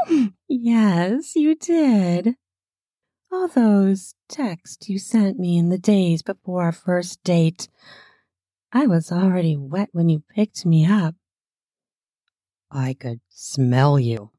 yes, 0.49 1.37
you 1.37 1.55
did. 1.55 2.35
All 3.33 3.47
those 3.47 4.13
texts 4.27 4.89
you 4.89 4.99
sent 4.99 5.39
me 5.39 5.57
in 5.57 5.69
the 5.69 5.77
days 5.77 6.21
before 6.21 6.63
our 6.63 6.73
first 6.73 7.23
date. 7.23 7.69
I 8.73 8.87
was 8.87 9.09
already 9.09 9.55
wet 9.55 9.87
when 9.93 10.09
you 10.09 10.23
picked 10.35 10.65
me 10.65 10.85
up. 10.85 11.15
I 12.69 12.93
could 12.93 13.21
smell 13.29 13.97
you. 13.97 14.31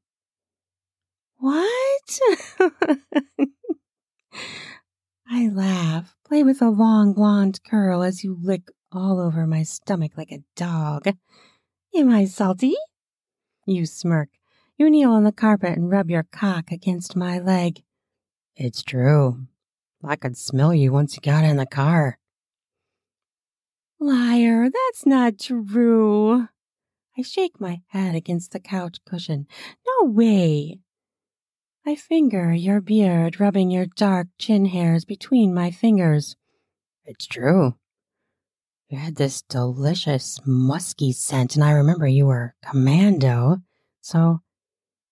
What? 1.39 2.21
I 5.27 5.49
laugh, 5.49 6.15
play 6.27 6.43
with 6.43 6.61
a 6.61 6.69
long 6.69 7.15
blonde 7.15 7.61
curl 7.65 8.03
as 8.03 8.23
you 8.23 8.37
lick 8.43 8.69
all 8.93 9.19
over 9.19 9.47
my 9.47 9.63
stomach 9.63 10.13
like 10.19 10.31
a 10.31 10.45
dog. 10.55 11.09
Am 11.95 12.11
I 12.11 12.27
salty? 12.27 12.75
You 13.65 13.87
smirk. 13.87 14.29
You 14.77 14.91
kneel 14.91 15.13
on 15.13 15.25
the 15.25 15.33
carpet 15.33 15.79
and 15.79 15.91
rub 15.91 16.11
your 16.11 16.25
cock 16.31 16.71
against 16.71 17.17
my 17.17 17.39
leg. 17.39 17.83
It's 18.57 18.83
true. 18.83 19.47
I 20.05 20.17
could 20.17 20.37
smell 20.37 20.75
you 20.75 20.93
once 20.93 21.17
you 21.17 21.23
got 21.23 21.45
in 21.45 21.57
the 21.57 21.67
car. 21.67 22.19
Liar, 23.99 24.69
that's 24.69 25.07
not 25.07 25.39
true. 25.39 26.49
I 27.17 27.23
shake 27.23 27.61
my 27.61 27.83
head 27.89 28.15
against 28.15 28.53
the 28.53 28.61
couch 28.61 28.99
cushion. 29.07 29.47
No 29.87 30.11
way. 30.11 30.81
I 31.87 31.95
finger 31.95 32.53
your 32.53 32.81
beard, 32.81 33.41
rubbing 33.41 33.71
your 33.71 33.87
dark 33.87 34.29
chin 34.39 34.67
hairs 34.67 35.05
between 35.05 35.55
my 35.55 35.71
fingers. 35.71 36.37
It's 37.05 37.27
true. 37.27 37.75
You 38.89 38.99
had 38.99 39.17
this 39.17 39.43
delicious 39.43 40.41
musky 40.45 41.13
scent, 41.13 41.55
and 41.55 41.65
I 41.65 41.73
remember 41.73 42.07
you 42.07 42.27
were 42.27 42.55
commando, 42.63 43.63
so 44.01 44.42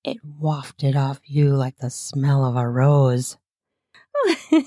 it 0.05 0.19
wafted 0.25 0.97
off 0.97 1.21
you 1.25 1.55
like 1.55 1.79
the 1.79 1.91
smell 1.91 2.45
of 2.45 2.57
a 2.57 2.69
rose. 2.69 3.37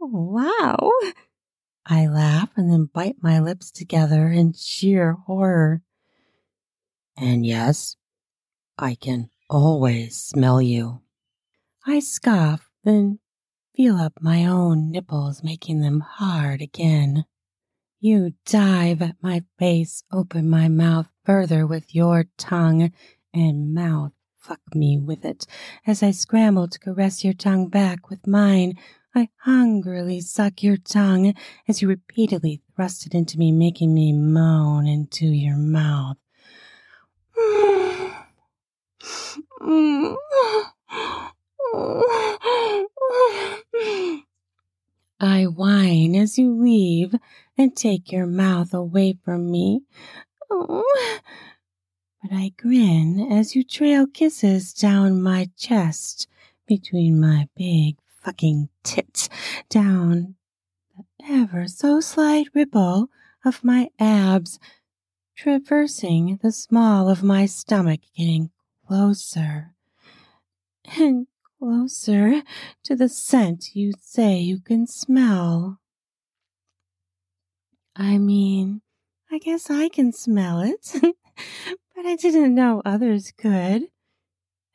wow. 0.00 0.90
I 1.86 2.06
laugh 2.06 2.50
and 2.56 2.70
then 2.70 2.88
bite 2.92 3.16
my 3.20 3.40
lips 3.40 3.70
together 3.70 4.28
in 4.28 4.54
sheer 4.54 5.12
horror. 5.26 5.82
And 7.16 7.44
yes, 7.44 7.96
I 8.78 8.94
can 8.94 9.28
always 9.50 10.16
smell 10.16 10.62
you. 10.62 11.02
I 11.86 12.00
scoff, 12.00 12.70
then 12.84 13.18
feel 13.76 13.96
up 13.96 14.14
my 14.20 14.46
own 14.46 14.90
nipples, 14.90 15.44
making 15.44 15.80
them 15.80 16.00
hard 16.00 16.62
again. 16.62 17.26
You 18.00 18.32
dive 18.46 19.02
at 19.02 19.16
my 19.22 19.44
face, 19.58 20.04
open 20.12 20.48
my 20.48 20.68
mouth 20.68 21.08
further 21.24 21.66
with 21.66 21.94
your 21.94 22.26
tongue, 22.36 22.92
and 23.34 23.74
mouth 23.74 24.12
fuck 24.38 24.60
me 24.74 24.98
with 24.98 25.24
it. 25.24 25.46
As 25.86 26.02
I 26.02 26.10
scramble 26.10 26.68
to 26.68 26.78
caress 26.78 27.24
your 27.24 27.32
tongue 27.32 27.68
back 27.68 28.10
with 28.10 28.26
mine, 28.26 28.74
I 29.14 29.28
hungrily 29.42 30.20
suck 30.20 30.62
your 30.62 30.76
tongue 30.76 31.34
as 31.66 31.80
you 31.80 31.88
repeatedly 31.88 32.60
thrust 32.74 33.06
it 33.06 33.14
into 33.14 33.38
me, 33.38 33.52
making 33.52 33.94
me 33.94 34.12
moan 34.12 34.86
into 34.86 35.26
your 35.26 35.56
mouth. 35.56 36.16
I 45.20 45.44
whine 45.44 46.14
as 46.16 46.36
you 46.38 46.60
leave 46.60 47.14
and 47.56 47.74
take 47.74 48.12
your 48.12 48.26
mouth 48.26 48.74
away 48.74 49.16
from 49.24 49.50
me. 49.50 49.82
But 52.24 52.34
I 52.34 52.52
grin 52.56 53.28
as 53.30 53.54
you 53.54 53.62
trail 53.62 54.06
kisses 54.06 54.72
down 54.72 55.20
my 55.20 55.50
chest 55.58 56.26
between 56.66 57.20
my 57.20 57.48
big 57.54 57.96
fucking 58.22 58.70
tits 58.82 59.28
down 59.68 60.36
the 60.96 61.04
ever 61.28 61.68
so 61.68 62.00
slight 62.00 62.46
ripple 62.54 63.10
of 63.44 63.62
my 63.62 63.90
abs, 63.98 64.58
traversing 65.36 66.38
the 66.42 66.50
small 66.50 67.10
of 67.10 67.22
my 67.22 67.44
stomach, 67.44 68.00
getting 68.16 68.50
closer 68.86 69.74
and 70.98 71.26
closer 71.58 72.40
to 72.84 72.96
the 72.96 73.08
scent 73.10 73.74
you 73.76 73.92
say 74.00 74.38
you 74.38 74.60
can 74.60 74.86
smell. 74.86 75.78
I 77.94 78.16
mean, 78.16 78.80
I 79.30 79.36
guess 79.38 79.68
I 79.68 79.90
can 79.90 80.10
smell 80.12 80.60
it, 80.60 80.94
but 81.94 82.06
I 82.06 82.16
didn't 82.16 82.54
know 82.54 82.82
others 82.84 83.32
could. 83.36 83.88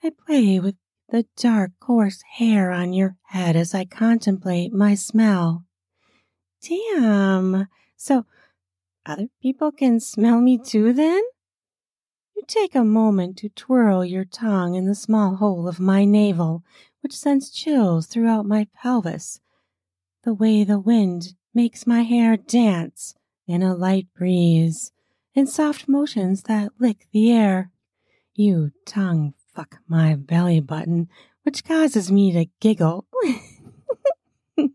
I 0.03 0.12
play 0.12 0.60
with 0.60 0.75
the 1.10 1.25
dark, 1.36 1.71
coarse 1.79 2.21
hair 2.38 2.71
on 2.71 2.93
your 2.93 3.17
head 3.27 3.55
as 3.55 3.73
I 3.73 3.86
contemplate 3.86 4.71
my 4.71 4.95
smell. 4.95 5.65
Damn. 6.62 7.67
So, 7.95 8.25
other 9.05 9.27
people 9.41 9.71
can 9.71 9.99
smell 9.99 10.39
me 10.39 10.58
too 10.58 10.93
then? 10.93 11.21
You 12.36 12.43
take 12.47 12.75
a 12.75 12.86
moment 12.86 13.38
to 13.38 13.49
twirl 13.49 14.05
your 14.05 14.25
tongue 14.25 14.75
in 14.75 14.86
the 14.86 14.95
small 14.95 15.36
hole 15.36 15.67
of 15.67 15.79
my 15.79 16.05
navel, 16.05 16.63
which 17.01 17.17
sends 17.17 17.49
chills 17.49 18.08
throughout 18.08 18.45
my 18.45 18.67
pelvis. 18.73 19.41
The 20.23 20.34
way 20.34 20.63
the 20.63 20.79
wind 20.79 21.34
makes 21.53 21.88
my 21.88 22.03
hair 22.03 22.38
dance 22.38 23.15
in 23.47 23.63
a 23.63 23.75
light 23.75 24.08
breeze, 24.15 24.91
in 25.39 25.47
soft 25.47 25.88
motions 25.88 26.43
that 26.43 26.73
lick 26.80 27.08
the 27.13 27.32
air. 27.32 27.71
You 28.36 28.71
tongue 28.86 29.34
fuck 29.56 29.78
my 29.88 30.15
belly 30.15 30.60
button, 30.60 31.08
which 31.43 31.63
causes 31.63 32.12
me 32.12 32.34
to 32.34 32.47
giggle. 32.60 33.08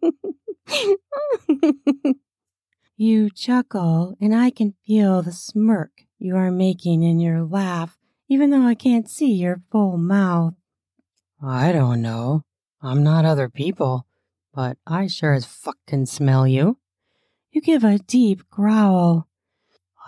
you 2.97 3.29
chuckle, 3.29 4.17
and 4.23 4.35
I 4.35 4.49
can 4.51 4.75
feel 4.87 5.21
the 5.21 5.33
smirk 5.33 6.07
you 6.19 6.35
are 6.35 6.51
making 6.51 7.03
in 7.03 7.21
your 7.21 7.45
laugh, 7.45 7.99
even 8.31 8.49
though 8.49 8.67
I 8.67 8.75
can't 8.75 9.11
see 9.11 9.33
your 9.33 9.61
full 9.71 9.99
mouth. 9.99 10.55
I 11.43 11.73
don't 11.73 12.01
know. 12.01 12.45
I'm 12.81 13.03
not 13.03 13.27
other 13.27 13.51
people, 13.51 14.07
but 14.55 14.79
I 14.87 15.09
sure 15.09 15.35
as 15.35 15.45
fuck 15.45 15.77
can 15.87 16.07
smell 16.07 16.47
you. 16.47 16.79
You 17.53 17.61
give 17.61 17.85
a 17.85 17.99
deep 17.99 18.49
growl. 18.49 19.29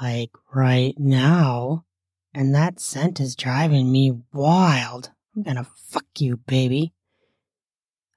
Like 0.01 0.31
right 0.57 0.99
now. 0.99 1.85
And 2.33 2.55
that 2.55 2.81
scent 2.81 3.21
is 3.21 3.37
driving 3.37 3.93
me 3.93 4.23
wild. 4.33 5.11
I'm 5.35 5.43
gonna 5.43 5.67
fuck 5.77 6.07
you, 6.19 6.39
baby. 6.39 6.95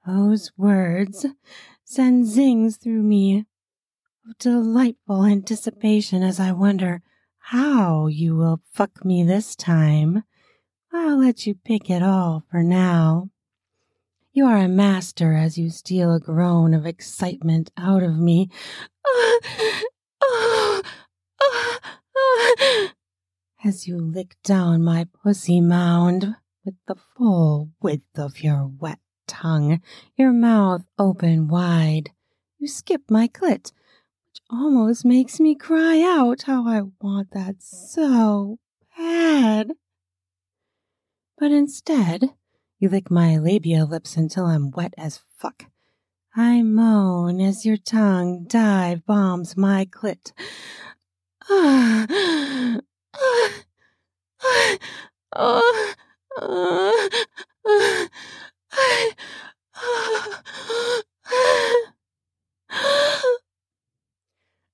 Those 0.06 0.50
words 0.56 1.26
send 1.84 2.26
zings 2.26 2.78
through 2.78 3.02
me 3.02 3.44
of 4.26 4.38
delightful 4.38 5.24
anticipation 5.24 6.22
as 6.22 6.40
I 6.40 6.52
wonder 6.52 7.02
how 7.38 8.06
you 8.06 8.36
will 8.36 8.62
fuck 8.72 9.04
me 9.04 9.22
this 9.22 9.54
time. 9.54 10.24
I'll 10.92 11.18
let 11.18 11.46
you 11.46 11.54
pick 11.54 11.90
it 11.90 12.02
all 12.02 12.44
for 12.50 12.62
now. 12.62 13.28
You 14.32 14.46
are 14.46 14.56
a 14.56 14.68
master 14.68 15.34
as 15.34 15.58
you 15.58 15.68
steal 15.68 16.14
a 16.14 16.20
groan 16.20 16.72
of 16.72 16.86
excitement 16.86 17.70
out 17.76 18.02
of 18.02 18.16
me. 18.16 18.48
As 23.70 23.86
you 23.86 23.98
lick 23.98 24.34
down 24.42 24.82
my 24.82 25.06
pussy 25.22 25.60
mound 25.60 26.34
with 26.64 26.74
the 26.88 26.96
full 26.96 27.70
width 27.80 28.18
of 28.18 28.42
your 28.42 28.66
wet 28.66 28.98
tongue, 29.28 29.80
your 30.16 30.32
mouth 30.32 30.82
open 30.98 31.46
wide. 31.46 32.10
You 32.58 32.66
skip 32.66 33.02
my 33.08 33.28
clit, 33.28 33.70
which 34.26 34.42
almost 34.50 35.04
makes 35.04 35.38
me 35.38 35.54
cry 35.54 36.02
out 36.02 36.42
how 36.42 36.66
I 36.66 36.82
want 37.00 37.30
that 37.30 37.62
so 37.62 38.58
bad. 38.98 39.70
But 41.38 41.52
instead, 41.52 42.34
you 42.80 42.88
lick 42.88 43.08
my 43.08 43.38
labia 43.38 43.84
lips 43.84 44.16
until 44.16 44.46
I'm 44.46 44.72
wet 44.72 44.94
as 44.98 45.20
fuck. 45.38 45.66
I 46.34 46.62
moan 46.62 47.40
as 47.40 47.64
your 47.64 47.76
tongue 47.76 48.46
dive 48.48 49.06
bombs 49.06 49.56
my 49.56 49.84
clit. 49.84 50.32
Ah, 51.48 52.80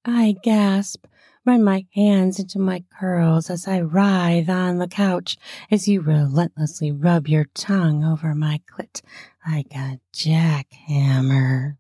I 0.09 0.37
gasp, 0.43 1.07
run 1.45 1.63
my 1.65 1.87
hands 1.95 2.39
into 2.39 2.59
my 2.59 2.85
curls 2.99 3.51
as 3.51 3.67
I 3.69 3.81
writhe 3.81 4.49
on 4.49 4.79
the 4.79 4.89
couch 4.89 5.37
as 5.71 5.89
you 5.89 6.01
relentlessly 6.01 6.93
rub 6.93 7.29
your 7.29 7.47
tongue 7.55 8.05
over 8.05 8.35
my 8.35 8.61
clit 8.71 9.03
like 9.47 9.75
a 9.75 10.01
jackhammer, 10.15 11.77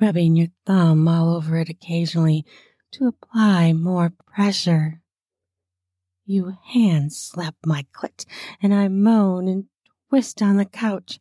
rubbing 0.00 0.36
your 0.36 0.48
thumb 0.66 1.08
all 1.08 1.34
over 1.34 1.58
it 1.58 1.68
occasionally 1.68 2.44
to 2.92 3.08
apply 3.08 3.72
more 3.72 4.12
pressure. 4.26 5.00
You 6.30 6.58
hand 6.62 7.14
slap 7.14 7.54
my 7.64 7.86
clit, 7.94 8.26
and 8.60 8.74
I 8.74 8.88
moan 8.88 9.48
and 9.48 9.64
twist 10.10 10.42
on 10.42 10.58
the 10.58 10.66
couch. 10.66 11.20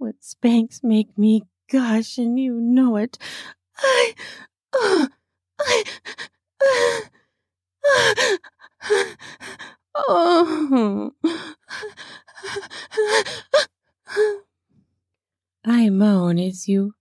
Clit 0.00 0.14
spanks 0.18 0.80
make 0.82 1.16
me 1.16 1.44
gush, 1.70 2.18
and 2.18 2.36
you 2.40 2.54
know 2.60 2.96
it. 2.96 3.18
I, 3.78 4.14
uh, 4.72 5.06
I, 5.60 5.84
oh. 9.94 11.12
I 15.64 15.88
moan 15.88 16.40
as 16.40 16.66
you 16.66 16.94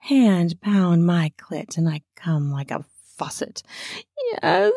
hand 0.00 0.60
pound 0.60 1.06
my 1.06 1.32
clit 1.38 1.78
and 1.78 1.88
I 1.88 2.02
come 2.14 2.52
like 2.52 2.70
a 2.70 2.84
faucet. 3.16 3.62
Yes, 4.42 4.74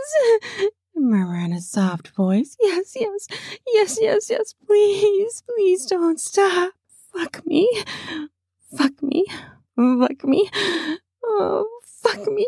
murmur 1.00 1.38
in 1.38 1.54
a 1.54 1.62
soft 1.62 2.10
voice. 2.10 2.56
Yes, 2.62 2.96
yes, 2.96 3.28
yes, 3.74 3.98
yes, 4.02 4.30
yes, 4.30 4.54
please, 4.66 5.44
please 5.48 5.86
don't 5.86 6.20
stop. 6.20 6.74
Fuck 7.14 7.46
me. 7.46 7.70
Fuck 8.76 9.02
me. 9.02 9.26
Fuck 9.76 10.24
me. 10.24 10.50
Oh, 11.24 11.68
fuck 11.84 12.28
me. 12.28 12.48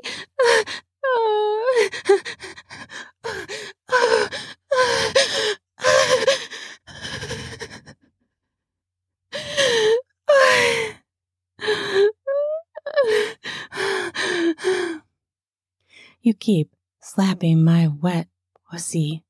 You 16.21 16.33
keep 16.33 16.75
slapping 16.99 17.63
my 17.63 17.87
wet 17.87 18.27
pussy. 18.69 19.23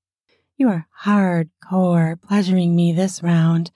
You 0.58 0.70
are 0.70 0.88
hardcore 1.06 2.22
pleasuring 2.22 2.76
me 2.76 2.92
this 2.92 3.24
round, 3.24 3.72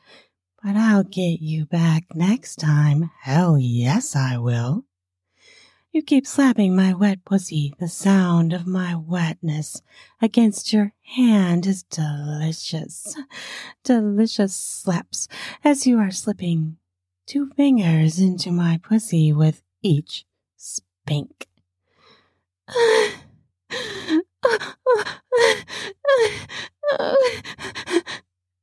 but 0.64 0.76
I'll 0.76 1.04
get 1.04 1.42
you 1.42 1.66
back 1.66 2.04
next 2.14 2.58
time. 2.58 3.12
Hell 3.22 3.58
yes, 3.58 4.16
I 4.16 4.38
will. 4.38 4.86
You 5.92 6.02
keep 6.02 6.26
slapping 6.26 6.76
my 6.76 6.94
wet 6.94 7.24
pussy. 7.24 7.74
The 7.80 7.88
sound 7.88 8.52
of 8.52 8.66
my 8.66 8.96
wetness 8.96 9.82
against 10.22 10.74
your 10.74 10.94
hand 11.04 11.68
is 11.68 11.84
delicious. 11.84 13.16
Delicious 13.84 14.56
slaps 14.56 15.28
as 15.64 15.86
you 15.86 16.00
are 16.00 16.10
slipping 16.10 16.78
two 17.26 17.52
fingers 17.56 18.20
into 18.20 18.52
my 18.52 18.80
pussy 18.82 19.32
with 19.32 19.62
each 19.82 20.26
spank. 20.58 21.48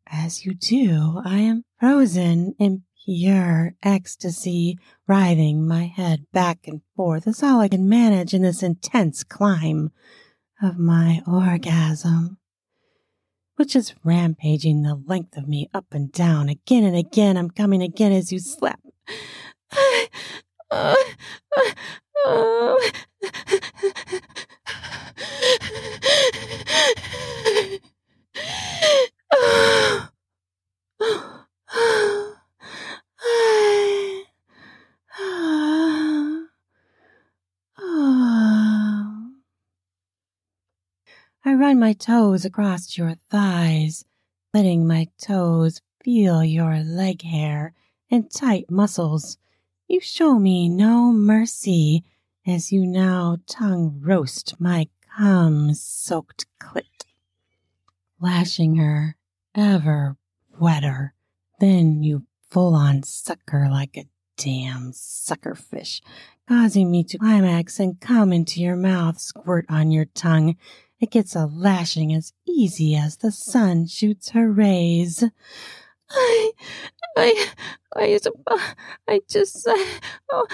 As 0.07 0.45
you 0.45 0.55
do, 0.55 1.21
I 1.25 1.39
am 1.39 1.65
frozen 1.79 2.55
in 2.59 2.83
pure 3.05 3.75
ecstasy, 3.83 4.79
writhing 5.07 5.67
my 5.67 5.87
head 5.87 6.27
back 6.33 6.67
and 6.67 6.83
forth 6.97 7.27
as 7.27 7.43
all 7.43 7.61
I 7.61 7.69
can 7.69 7.89
manage 7.89 8.35
in 8.35 8.43
this 8.43 8.63
intense 8.63 9.25
climb 9.25 9.91
of 10.63 10.79
my 10.79 11.23
orgasm, 11.27 12.39
which 13.57 13.75
is 13.75 13.95
rampaging 14.05 14.83
the 14.83 14.95
length 15.07 15.37
of 15.37 15.49
me 15.49 15.69
up 15.73 15.87
and 15.93 16.13
down 16.13 16.49
again 16.49 16.85
and 16.85 16.97
again. 16.97 17.37
I'm 17.37 17.51
coming 17.51 17.83
again 17.83 18.13
as 18.13 18.31
you 18.31 18.39
slap. 18.39 18.81
I 41.43 41.55
run 41.55 41.70
my 41.81 41.95
toes 41.95 42.45
across 42.45 42.99
your 42.99 43.15
thighs, 43.31 44.05
letting 44.53 44.87
my 44.87 45.09
toes 45.19 45.81
feel 46.05 46.45
your 46.45 46.81
leg 46.81 47.23
hair 47.23 47.73
and 48.11 48.31
tight 48.31 48.71
muscles. 48.71 49.39
You 49.89 49.99
show 49.99 50.39
me 50.39 50.69
no 50.69 51.11
mercy 51.11 52.05
as 52.47 52.71
you 52.71 52.85
now 52.85 53.39
tongue 53.47 53.99
roast 54.03 54.61
my 54.61 54.89
cum 55.17 55.73
soaked 55.73 56.45
clit, 56.63 57.07
lashing 58.21 58.77
her 58.77 59.17
ever 59.55 60.19
wetter. 60.59 61.15
Then 61.61 62.03
you 62.03 62.27
full 62.51 62.75
on 62.75 63.05
suck 63.05 63.41
her 63.49 63.71
like 63.71 63.97
a 63.97 64.05
damn 64.37 64.93
sucker 64.93 65.55
fish, 65.55 66.03
causing 66.47 66.91
me 66.91 67.05
to 67.05 67.17
climax 67.17 67.81
and 67.81 67.99
come 68.03 68.35
into 68.35 68.61
your 68.61 68.77
mouth, 68.77 69.19
squirt 69.19 69.65
on 69.71 69.91
your 69.91 70.05
tongue. 70.05 70.57
It 71.01 71.11
gets 71.11 71.35
a 71.35 71.47
lashing 71.47 72.13
as 72.13 72.35
easy 72.47 72.95
as 72.95 73.17
the 73.17 73.33
sun 73.33 73.87
shoots 73.87 74.31
her 74.31 74.53
rays. 74.53 75.25
I, 76.11 76.53
I, 77.17 77.49
I, 77.97 78.19
I 79.09 79.21
just, 79.27 79.67
uh, 79.67 79.75
oh, 80.31 80.47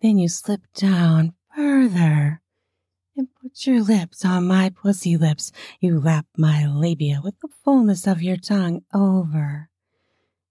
then 0.00 0.18
you 0.18 0.28
slip 0.28 0.62
down 0.74 1.34
further 1.54 2.42
put 3.56 3.66
your 3.66 3.82
lips 3.82 4.22
on 4.24 4.46
my 4.46 4.68
pussy 4.68 5.16
lips. 5.16 5.50
You 5.80 5.98
lap 5.98 6.26
my 6.36 6.66
labia 6.66 7.20
with 7.24 7.40
the 7.40 7.48
fullness 7.64 8.06
of 8.06 8.20
your 8.22 8.36
tongue 8.36 8.82
over 8.92 9.70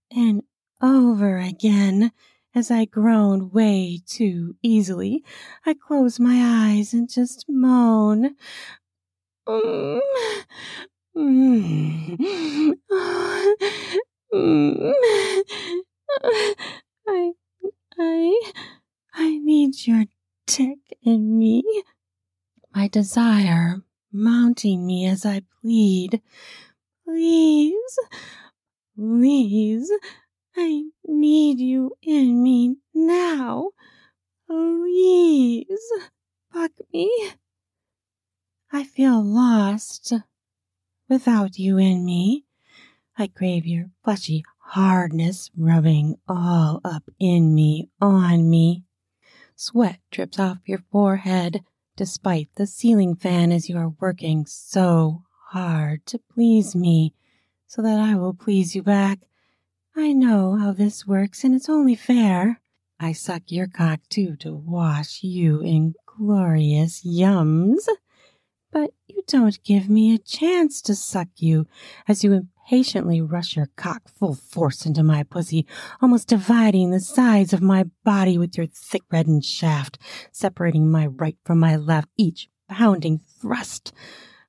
and 0.10 0.42
over 0.82 1.38
again. 1.38 2.12
As 2.56 2.72
I 2.72 2.86
groan 2.86 3.52
way 3.52 4.02
too 4.08 4.56
easily, 4.64 5.24
I 5.66 5.76
close 5.76 6.20
my 6.20 6.40
eyes 6.42 6.94
and 6.94 7.08
just 7.10 7.46
moan. 7.48 8.36
Mm. 9.48 10.00
Mm. 11.16 12.74
I, 17.08 17.32
I, 18.00 18.52
I 19.14 19.38
need 19.38 19.86
your 19.86 20.06
tick 20.48 20.80
in 21.04 21.38
me. 21.38 21.64
My 22.76 22.90
desire 22.90 23.82
mounting 24.12 24.86
me 24.86 25.08
as 25.08 25.26
I 25.26 25.44
plead. 25.62 26.22
Please, 27.06 28.00
please, 28.98 29.90
I 30.58 30.84
need 31.06 31.62
you 31.62 31.96
in 32.02 32.44
me 32.44 32.76
now. 32.94 33.70
Please, 34.50 35.90
fuck 36.52 36.72
me. 36.92 37.30
I 38.74 38.84
feel 38.84 39.24
lost 39.24 40.12
without 41.08 41.58
you 41.58 41.78
in 41.78 42.04
me. 42.04 42.44
I 43.18 43.28
crave 43.28 43.66
your 43.66 43.86
fleshy 44.04 44.44
hardness 44.58 45.50
rubbing 45.56 46.18
all 46.28 46.82
up 46.84 47.04
in 47.22 47.56
me, 47.56 47.90
on 48.02 48.50
me. 48.50 48.84
Sweat 49.56 50.00
drips 50.12 50.40
off 50.40 50.58
your 50.66 50.84
forehead 50.92 51.64
despite 51.96 52.50
the 52.56 52.68
ceiling 52.68 53.16
fan 53.16 53.52
as 53.52 53.70
you 53.70 53.78
are 53.78 53.94
working 54.00 54.46
so 54.46 55.24
hard 55.50 56.06
to 56.06 56.20
please 56.34 56.76
me 56.76 57.14
so 57.68 57.82
that 57.82 58.00
I 58.00 58.16
will 58.16 58.34
please 58.34 58.76
you 58.76 58.84
back. 58.84 59.20
I 59.96 60.12
know 60.12 60.56
how 60.58 60.74
this 60.74 61.08
works 61.08 61.44
and 61.44 61.56
it's 61.56 61.70
only 61.70 61.96
fair. 61.96 62.60
I 63.00 63.12
suck 63.12 63.44
your 63.48 63.68
cock 63.68 64.00
too 64.10 64.36
to 64.38 64.54
wash 64.54 65.24
you 65.24 65.62
in 65.62 65.96
glorious 66.06 67.06
yums. 67.06 67.88
But 68.72 68.92
you 69.08 69.24
don't 69.28 69.62
give 69.64 69.90
me 69.90 70.14
a 70.14 70.18
chance 70.20 70.82
to 70.84 70.96
suck 70.96 71.30
you 71.38 71.68
as 72.08 72.24
you 72.24 72.48
impatiently 72.66 73.22
rush 73.22 73.56
your 73.56 73.70
cock 73.76 74.02
full 74.08 74.34
force 74.34 74.86
into 74.86 75.04
my 75.04 75.22
pussy, 75.24 75.68
almost 76.02 76.28
dividing 76.28 76.90
the 76.90 77.00
sides 77.00 77.54
of 77.54 77.62
my 77.62 77.86
body 78.04 78.38
with 78.38 78.58
your 78.58 78.66
thick 78.66 79.04
reddened 79.12 79.46
shaft, 79.46 80.00
separating 80.32 80.90
my 80.90 81.06
right 81.06 81.38
from 81.46 81.60
my 81.60 81.76
left, 81.76 82.08
each 82.18 82.50
pounding 82.68 83.20
thrust. 83.40 83.94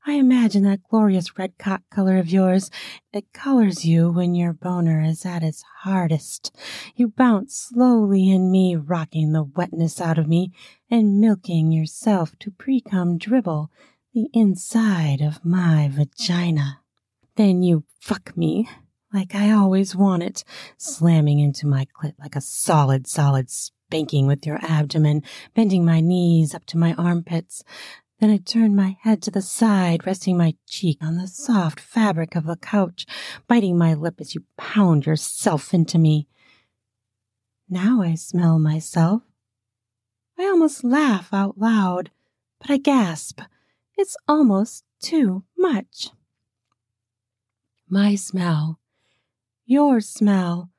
I 0.06 0.12
imagine 0.12 0.62
that 0.62 0.84
glorious 0.88 1.36
red 1.36 1.58
cock 1.58 1.82
color 1.90 2.16
of 2.16 2.30
yours. 2.30 2.70
It 3.12 3.32
colors 3.34 3.84
you 3.84 4.10
when 4.10 4.34
your 4.34 4.52
boner 4.52 5.02
is 5.02 5.26
at 5.26 5.42
its 5.42 5.62
hardest. 5.82 6.56
You 6.94 7.08
bounce 7.08 7.54
slowly 7.54 8.30
in 8.30 8.50
me, 8.50 8.76
rocking 8.76 9.32
the 9.32 9.42
wetness 9.42 10.00
out 10.00 10.16
of 10.16 10.28
me 10.28 10.52
and 10.90 11.20
milking 11.20 11.70
yourself 11.70 12.38
to 12.38 12.50
pre-cum 12.52 13.18
dribble 13.18 13.70
the 14.14 14.28
inside 14.32 15.20
of 15.20 15.44
my 15.44 15.90
vagina. 15.92 16.80
Then 17.36 17.62
you 17.62 17.84
fuck 18.00 18.34
me 18.36 18.68
like 19.12 19.34
I 19.34 19.50
always 19.50 19.94
want 19.94 20.22
it, 20.22 20.42
slamming 20.78 21.38
into 21.38 21.66
my 21.66 21.86
clit 21.86 22.14
like 22.18 22.34
a 22.34 22.40
solid, 22.40 23.06
solid 23.06 23.50
spanking 23.50 24.26
with 24.26 24.46
your 24.46 24.58
abdomen, 24.62 25.22
bending 25.54 25.84
my 25.84 26.00
knees 26.00 26.54
up 26.54 26.64
to 26.66 26.78
my 26.78 26.94
armpits. 26.94 27.62
Then 28.20 28.30
I 28.30 28.38
turn 28.38 28.74
my 28.74 28.96
head 29.02 29.20
to 29.22 29.30
the 29.30 29.42
side, 29.42 30.06
resting 30.06 30.38
my 30.38 30.54
cheek 30.66 30.98
on 31.02 31.18
the 31.18 31.28
soft 31.28 31.78
fabric 31.78 32.34
of 32.34 32.46
the 32.46 32.56
couch, 32.56 33.06
biting 33.46 33.76
my 33.76 33.92
lip 33.92 34.14
as 34.18 34.34
you 34.34 34.44
pound 34.56 35.04
yourself 35.04 35.74
into 35.74 35.98
me. 35.98 36.28
Now 37.68 38.00
I 38.00 38.14
smell 38.14 38.58
myself. 38.58 39.22
I 40.38 40.44
almost 40.44 40.84
laugh 40.84 41.32
out 41.32 41.58
loud, 41.58 42.10
but 42.60 42.70
I 42.70 42.78
gasp. 42.78 43.40
It's 43.96 44.16
almost 44.26 44.84
too 45.00 45.44
much 45.56 46.10
my 47.88 48.14
smell, 48.14 48.78
your 49.64 50.00
smell, 50.00 50.70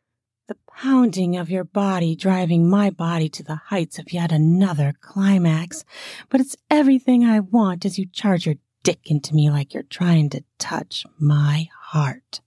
the 0.48 0.58
pounding 0.68 1.36
of 1.36 1.50
your 1.50 1.64
body 1.64 2.16
driving 2.16 2.70
my 2.70 2.90
body 2.90 3.30
to 3.30 3.44
the 3.44 3.56
heights 3.56 4.00
of 4.00 4.14
yet 4.14 4.32
another 4.32 4.94
climax. 5.02 5.84
But 6.30 6.42
it's 6.42 6.56
everything 6.70 7.26
I 7.26 7.40
want 7.40 7.86
as 7.86 7.98
you 7.98 8.06
charge 8.06 8.46
your 8.46 8.56
dick 8.84 9.00
into 9.06 9.36
me 9.36 9.50
like 9.50 9.74
you're 9.74 9.84
trying 9.84 10.30
to 10.30 10.44
touch 10.58 11.06
my 11.20 11.70
heart. 11.90 12.42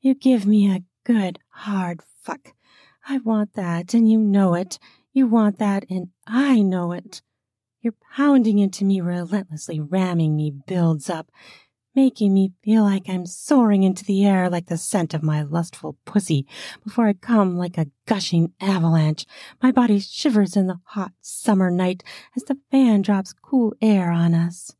You 0.00 0.14
give 0.14 0.46
me 0.46 0.70
a 0.70 0.84
good 1.04 1.38
hard 1.48 2.00
fuck. 2.22 2.52
I 3.08 3.18
want 3.18 3.54
that, 3.54 3.94
and 3.94 4.10
you 4.10 4.18
know 4.18 4.54
it. 4.54 4.78
You 5.12 5.26
want 5.26 5.58
that, 5.58 5.84
and 5.88 6.08
I 6.26 6.60
know 6.60 6.92
it. 6.92 7.22
Your 7.80 7.94
pounding 8.16 8.58
into 8.58 8.84
me 8.84 9.00
relentlessly, 9.00 9.80
ramming 9.80 10.36
me 10.36 10.50
builds 10.50 11.08
up 11.08 11.30
making 11.96 12.34
me 12.34 12.52
feel 12.62 12.84
like 12.84 13.08
I'm 13.08 13.24
soaring 13.24 13.82
into 13.82 14.04
the 14.04 14.24
air 14.26 14.50
like 14.50 14.66
the 14.66 14.76
scent 14.76 15.14
of 15.14 15.22
my 15.22 15.42
lustful 15.42 15.96
pussy 16.04 16.46
before 16.84 17.08
I 17.08 17.14
come 17.14 17.56
like 17.56 17.78
a 17.78 17.86
gushing 18.06 18.52
avalanche. 18.60 19.24
My 19.62 19.72
body 19.72 19.98
shivers 19.98 20.56
in 20.56 20.66
the 20.66 20.78
hot 20.84 21.12
summer 21.22 21.70
night 21.70 22.04
as 22.36 22.44
the 22.44 22.58
fan 22.70 23.00
drops 23.00 23.32
cool 23.32 23.74
air 23.80 24.10
on 24.10 24.34
us. 24.34 24.76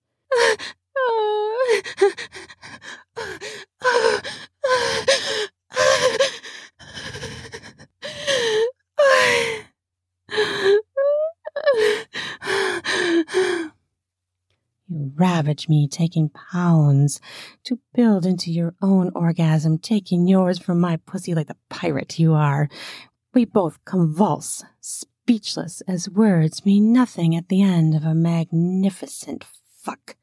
You 14.88 15.12
ravage 15.16 15.68
me, 15.68 15.88
taking 15.88 16.29
pounds 16.29 17.20
to 17.64 17.81
build 17.92 18.25
into 18.25 18.53
your 18.53 18.75
own 18.81 19.11
orgasm, 19.14 19.79
taking 19.79 20.29
yours 20.29 20.59
from 20.59 20.81
my 20.81 20.96
pussy 20.96 21.35
like 21.35 21.49
the 21.49 21.57
pirate 21.68 22.18
you 22.18 22.35
are. 22.35 22.68
We 23.35 23.44
both 23.44 23.85
convulse, 23.85 24.64
speechless 24.81 25.81
as 25.88 26.09
words 26.09 26.64
mean 26.64 26.92
nothing 26.92 27.35
at 27.35 27.49
the 27.49 27.62
end 27.62 27.96
of 27.96 28.05
a 28.05 28.14
magnificent 28.14 29.44
fuck. 29.83 30.16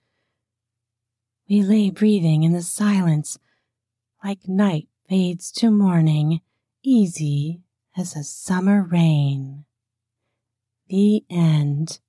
We 1.49 1.62
lay 1.62 1.89
breathing 1.89 2.43
in 2.43 2.54
the 2.54 2.62
silence, 2.62 3.38
like 4.23 4.47
night 4.47 4.88
fades 5.10 5.52
to 5.54 5.71
morning, 5.71 6.39
easy 6.82 7.62
as 7.97 8.15
a 8.15 8.23
summer 8.23 8.82
rain. 8.82 9.65
The 10.88 11.23
end. 11.30 11.99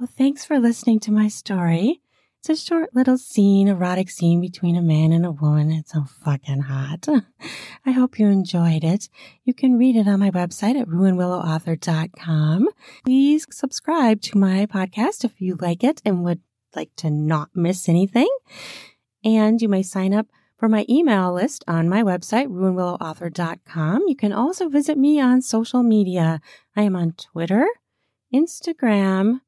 Well, 0.00 0.08
thanks 0.16 0.46
for 0.46 0.58
listening 0.58 0.98
to 1.00 1.12
my 1.12 1.28
story. 1.28 2.00
It's 2.38 2.48
a 2.48 2.56
short 2.56 2.94
little 2.94 3.18
scene, 3.18 3.68
erotic 3.68 4.08
scene 4.08 4.40
between 4.40 4.74
a 4.74 4.80
man 4.80 5.12
and 5.12 5.26
a 5.26 5.30
woman. 5.30 5.70
It's 5.70 5.92
so 5.92 6.04
fucking 6.24 6.62
hot. 6.62 7.06
I 7.84 7.90
hope 7.90 8.18
you 8.18 8.28
enjoyed 8.28 8.82
it. 8.82 9.10
You 9.44 9.52
can 9.52 9.76
read 9.76 9.96
it 9.96 10.08
on 10.08 10.18
my 10.20 10.30
website 10.30 10.80
at 10.80 10.88
ruanwillowauthor.com. 10.88 12.68
Please 13.04 13.46
subscribe 13.50 14.22
to 14.22 14.38
my 14.38 14.64
podcast 14.64 15.22
if 15.22 15.38
you 15.38 15.58
like 15.60 15.84
it 15.84 16.00
and 16.02 16.24
would 16.24 16.40
like 16.74 16.96
to 16.96 17.10
not 17.10 17.50
miss 17.54 17.86
anything. 17.86 18.30
And 19.22 19.60
you 19.60 19.68
may 19.68 19.82
sign 19.82 20.14
up 20.14 20.28
For 20.56 20.66
my 20.66 20.86
email 20.88 21.34
list 21.34 21.62
on 21.68 21.90
my 21.90 22.02
website, 22.02 22.46
ruanwillowauthor.com, 22.48 24.04
you 24.06 24.16
can 24.16 24.32
also 24.32 24.70
visit 24.70 24.96
me 24.96 25.20
on 25.20 25.42
social 25.42 25.82
media. 25.82 26.40
I 26.74 26.82
am 26.84 26.96
on 26.96 27.12
Twitter, 27.12 27.66
Instagram, 28.34 29.40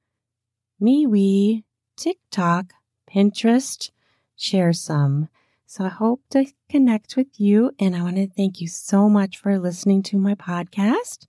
MeWe, 0.82 1.62
TikTok, 1.96 2.72
Pinterest, 3.08 3.90
share 4.36 4.72
some. 4.72 5.28
So 5.64 5.84
I 5.84 5.88
hope 5.88 6.22
to 6.30 6.44
connect 6.68 7.16
with 7.16 7.38
you 7.38 7.70
and 7.78 7.94
I 7.94 8.02
want 8.02 8.16
to 8.16 8.26
thank 8.28 8.60
you 8.60 8.66
so 8.66 9.08
much 9.08 9.38
for 9.38 9.58
listening 9.58 10.02
to 10.04 10.18
my 10.18 10.34
podcast. 10.34 11.28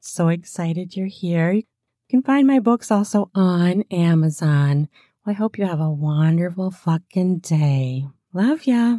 So 0.00 0.28
excited 0.28 0.96
you're 0.96 1.08
here. 1.08 1.52
You 1.52 1.64
can 2.08 2.22
find 2.22 2.46
my 2.46 2.60
books 2.60 2.92
also 2.92 3.30
on 3.34 3.82
Amazon. 3.90 4.88
Well, 5.26 5.34
I 5.34 5.38
hope 5.38 5.58
you 5.58 5.66
have 5.66 5.80
a 5.80 5.90
wonderful 5.90 6.70
fucking 6.70 7.38
day. 7.40 8.06
Love 8.32 8.64
ya. 8.64 8.98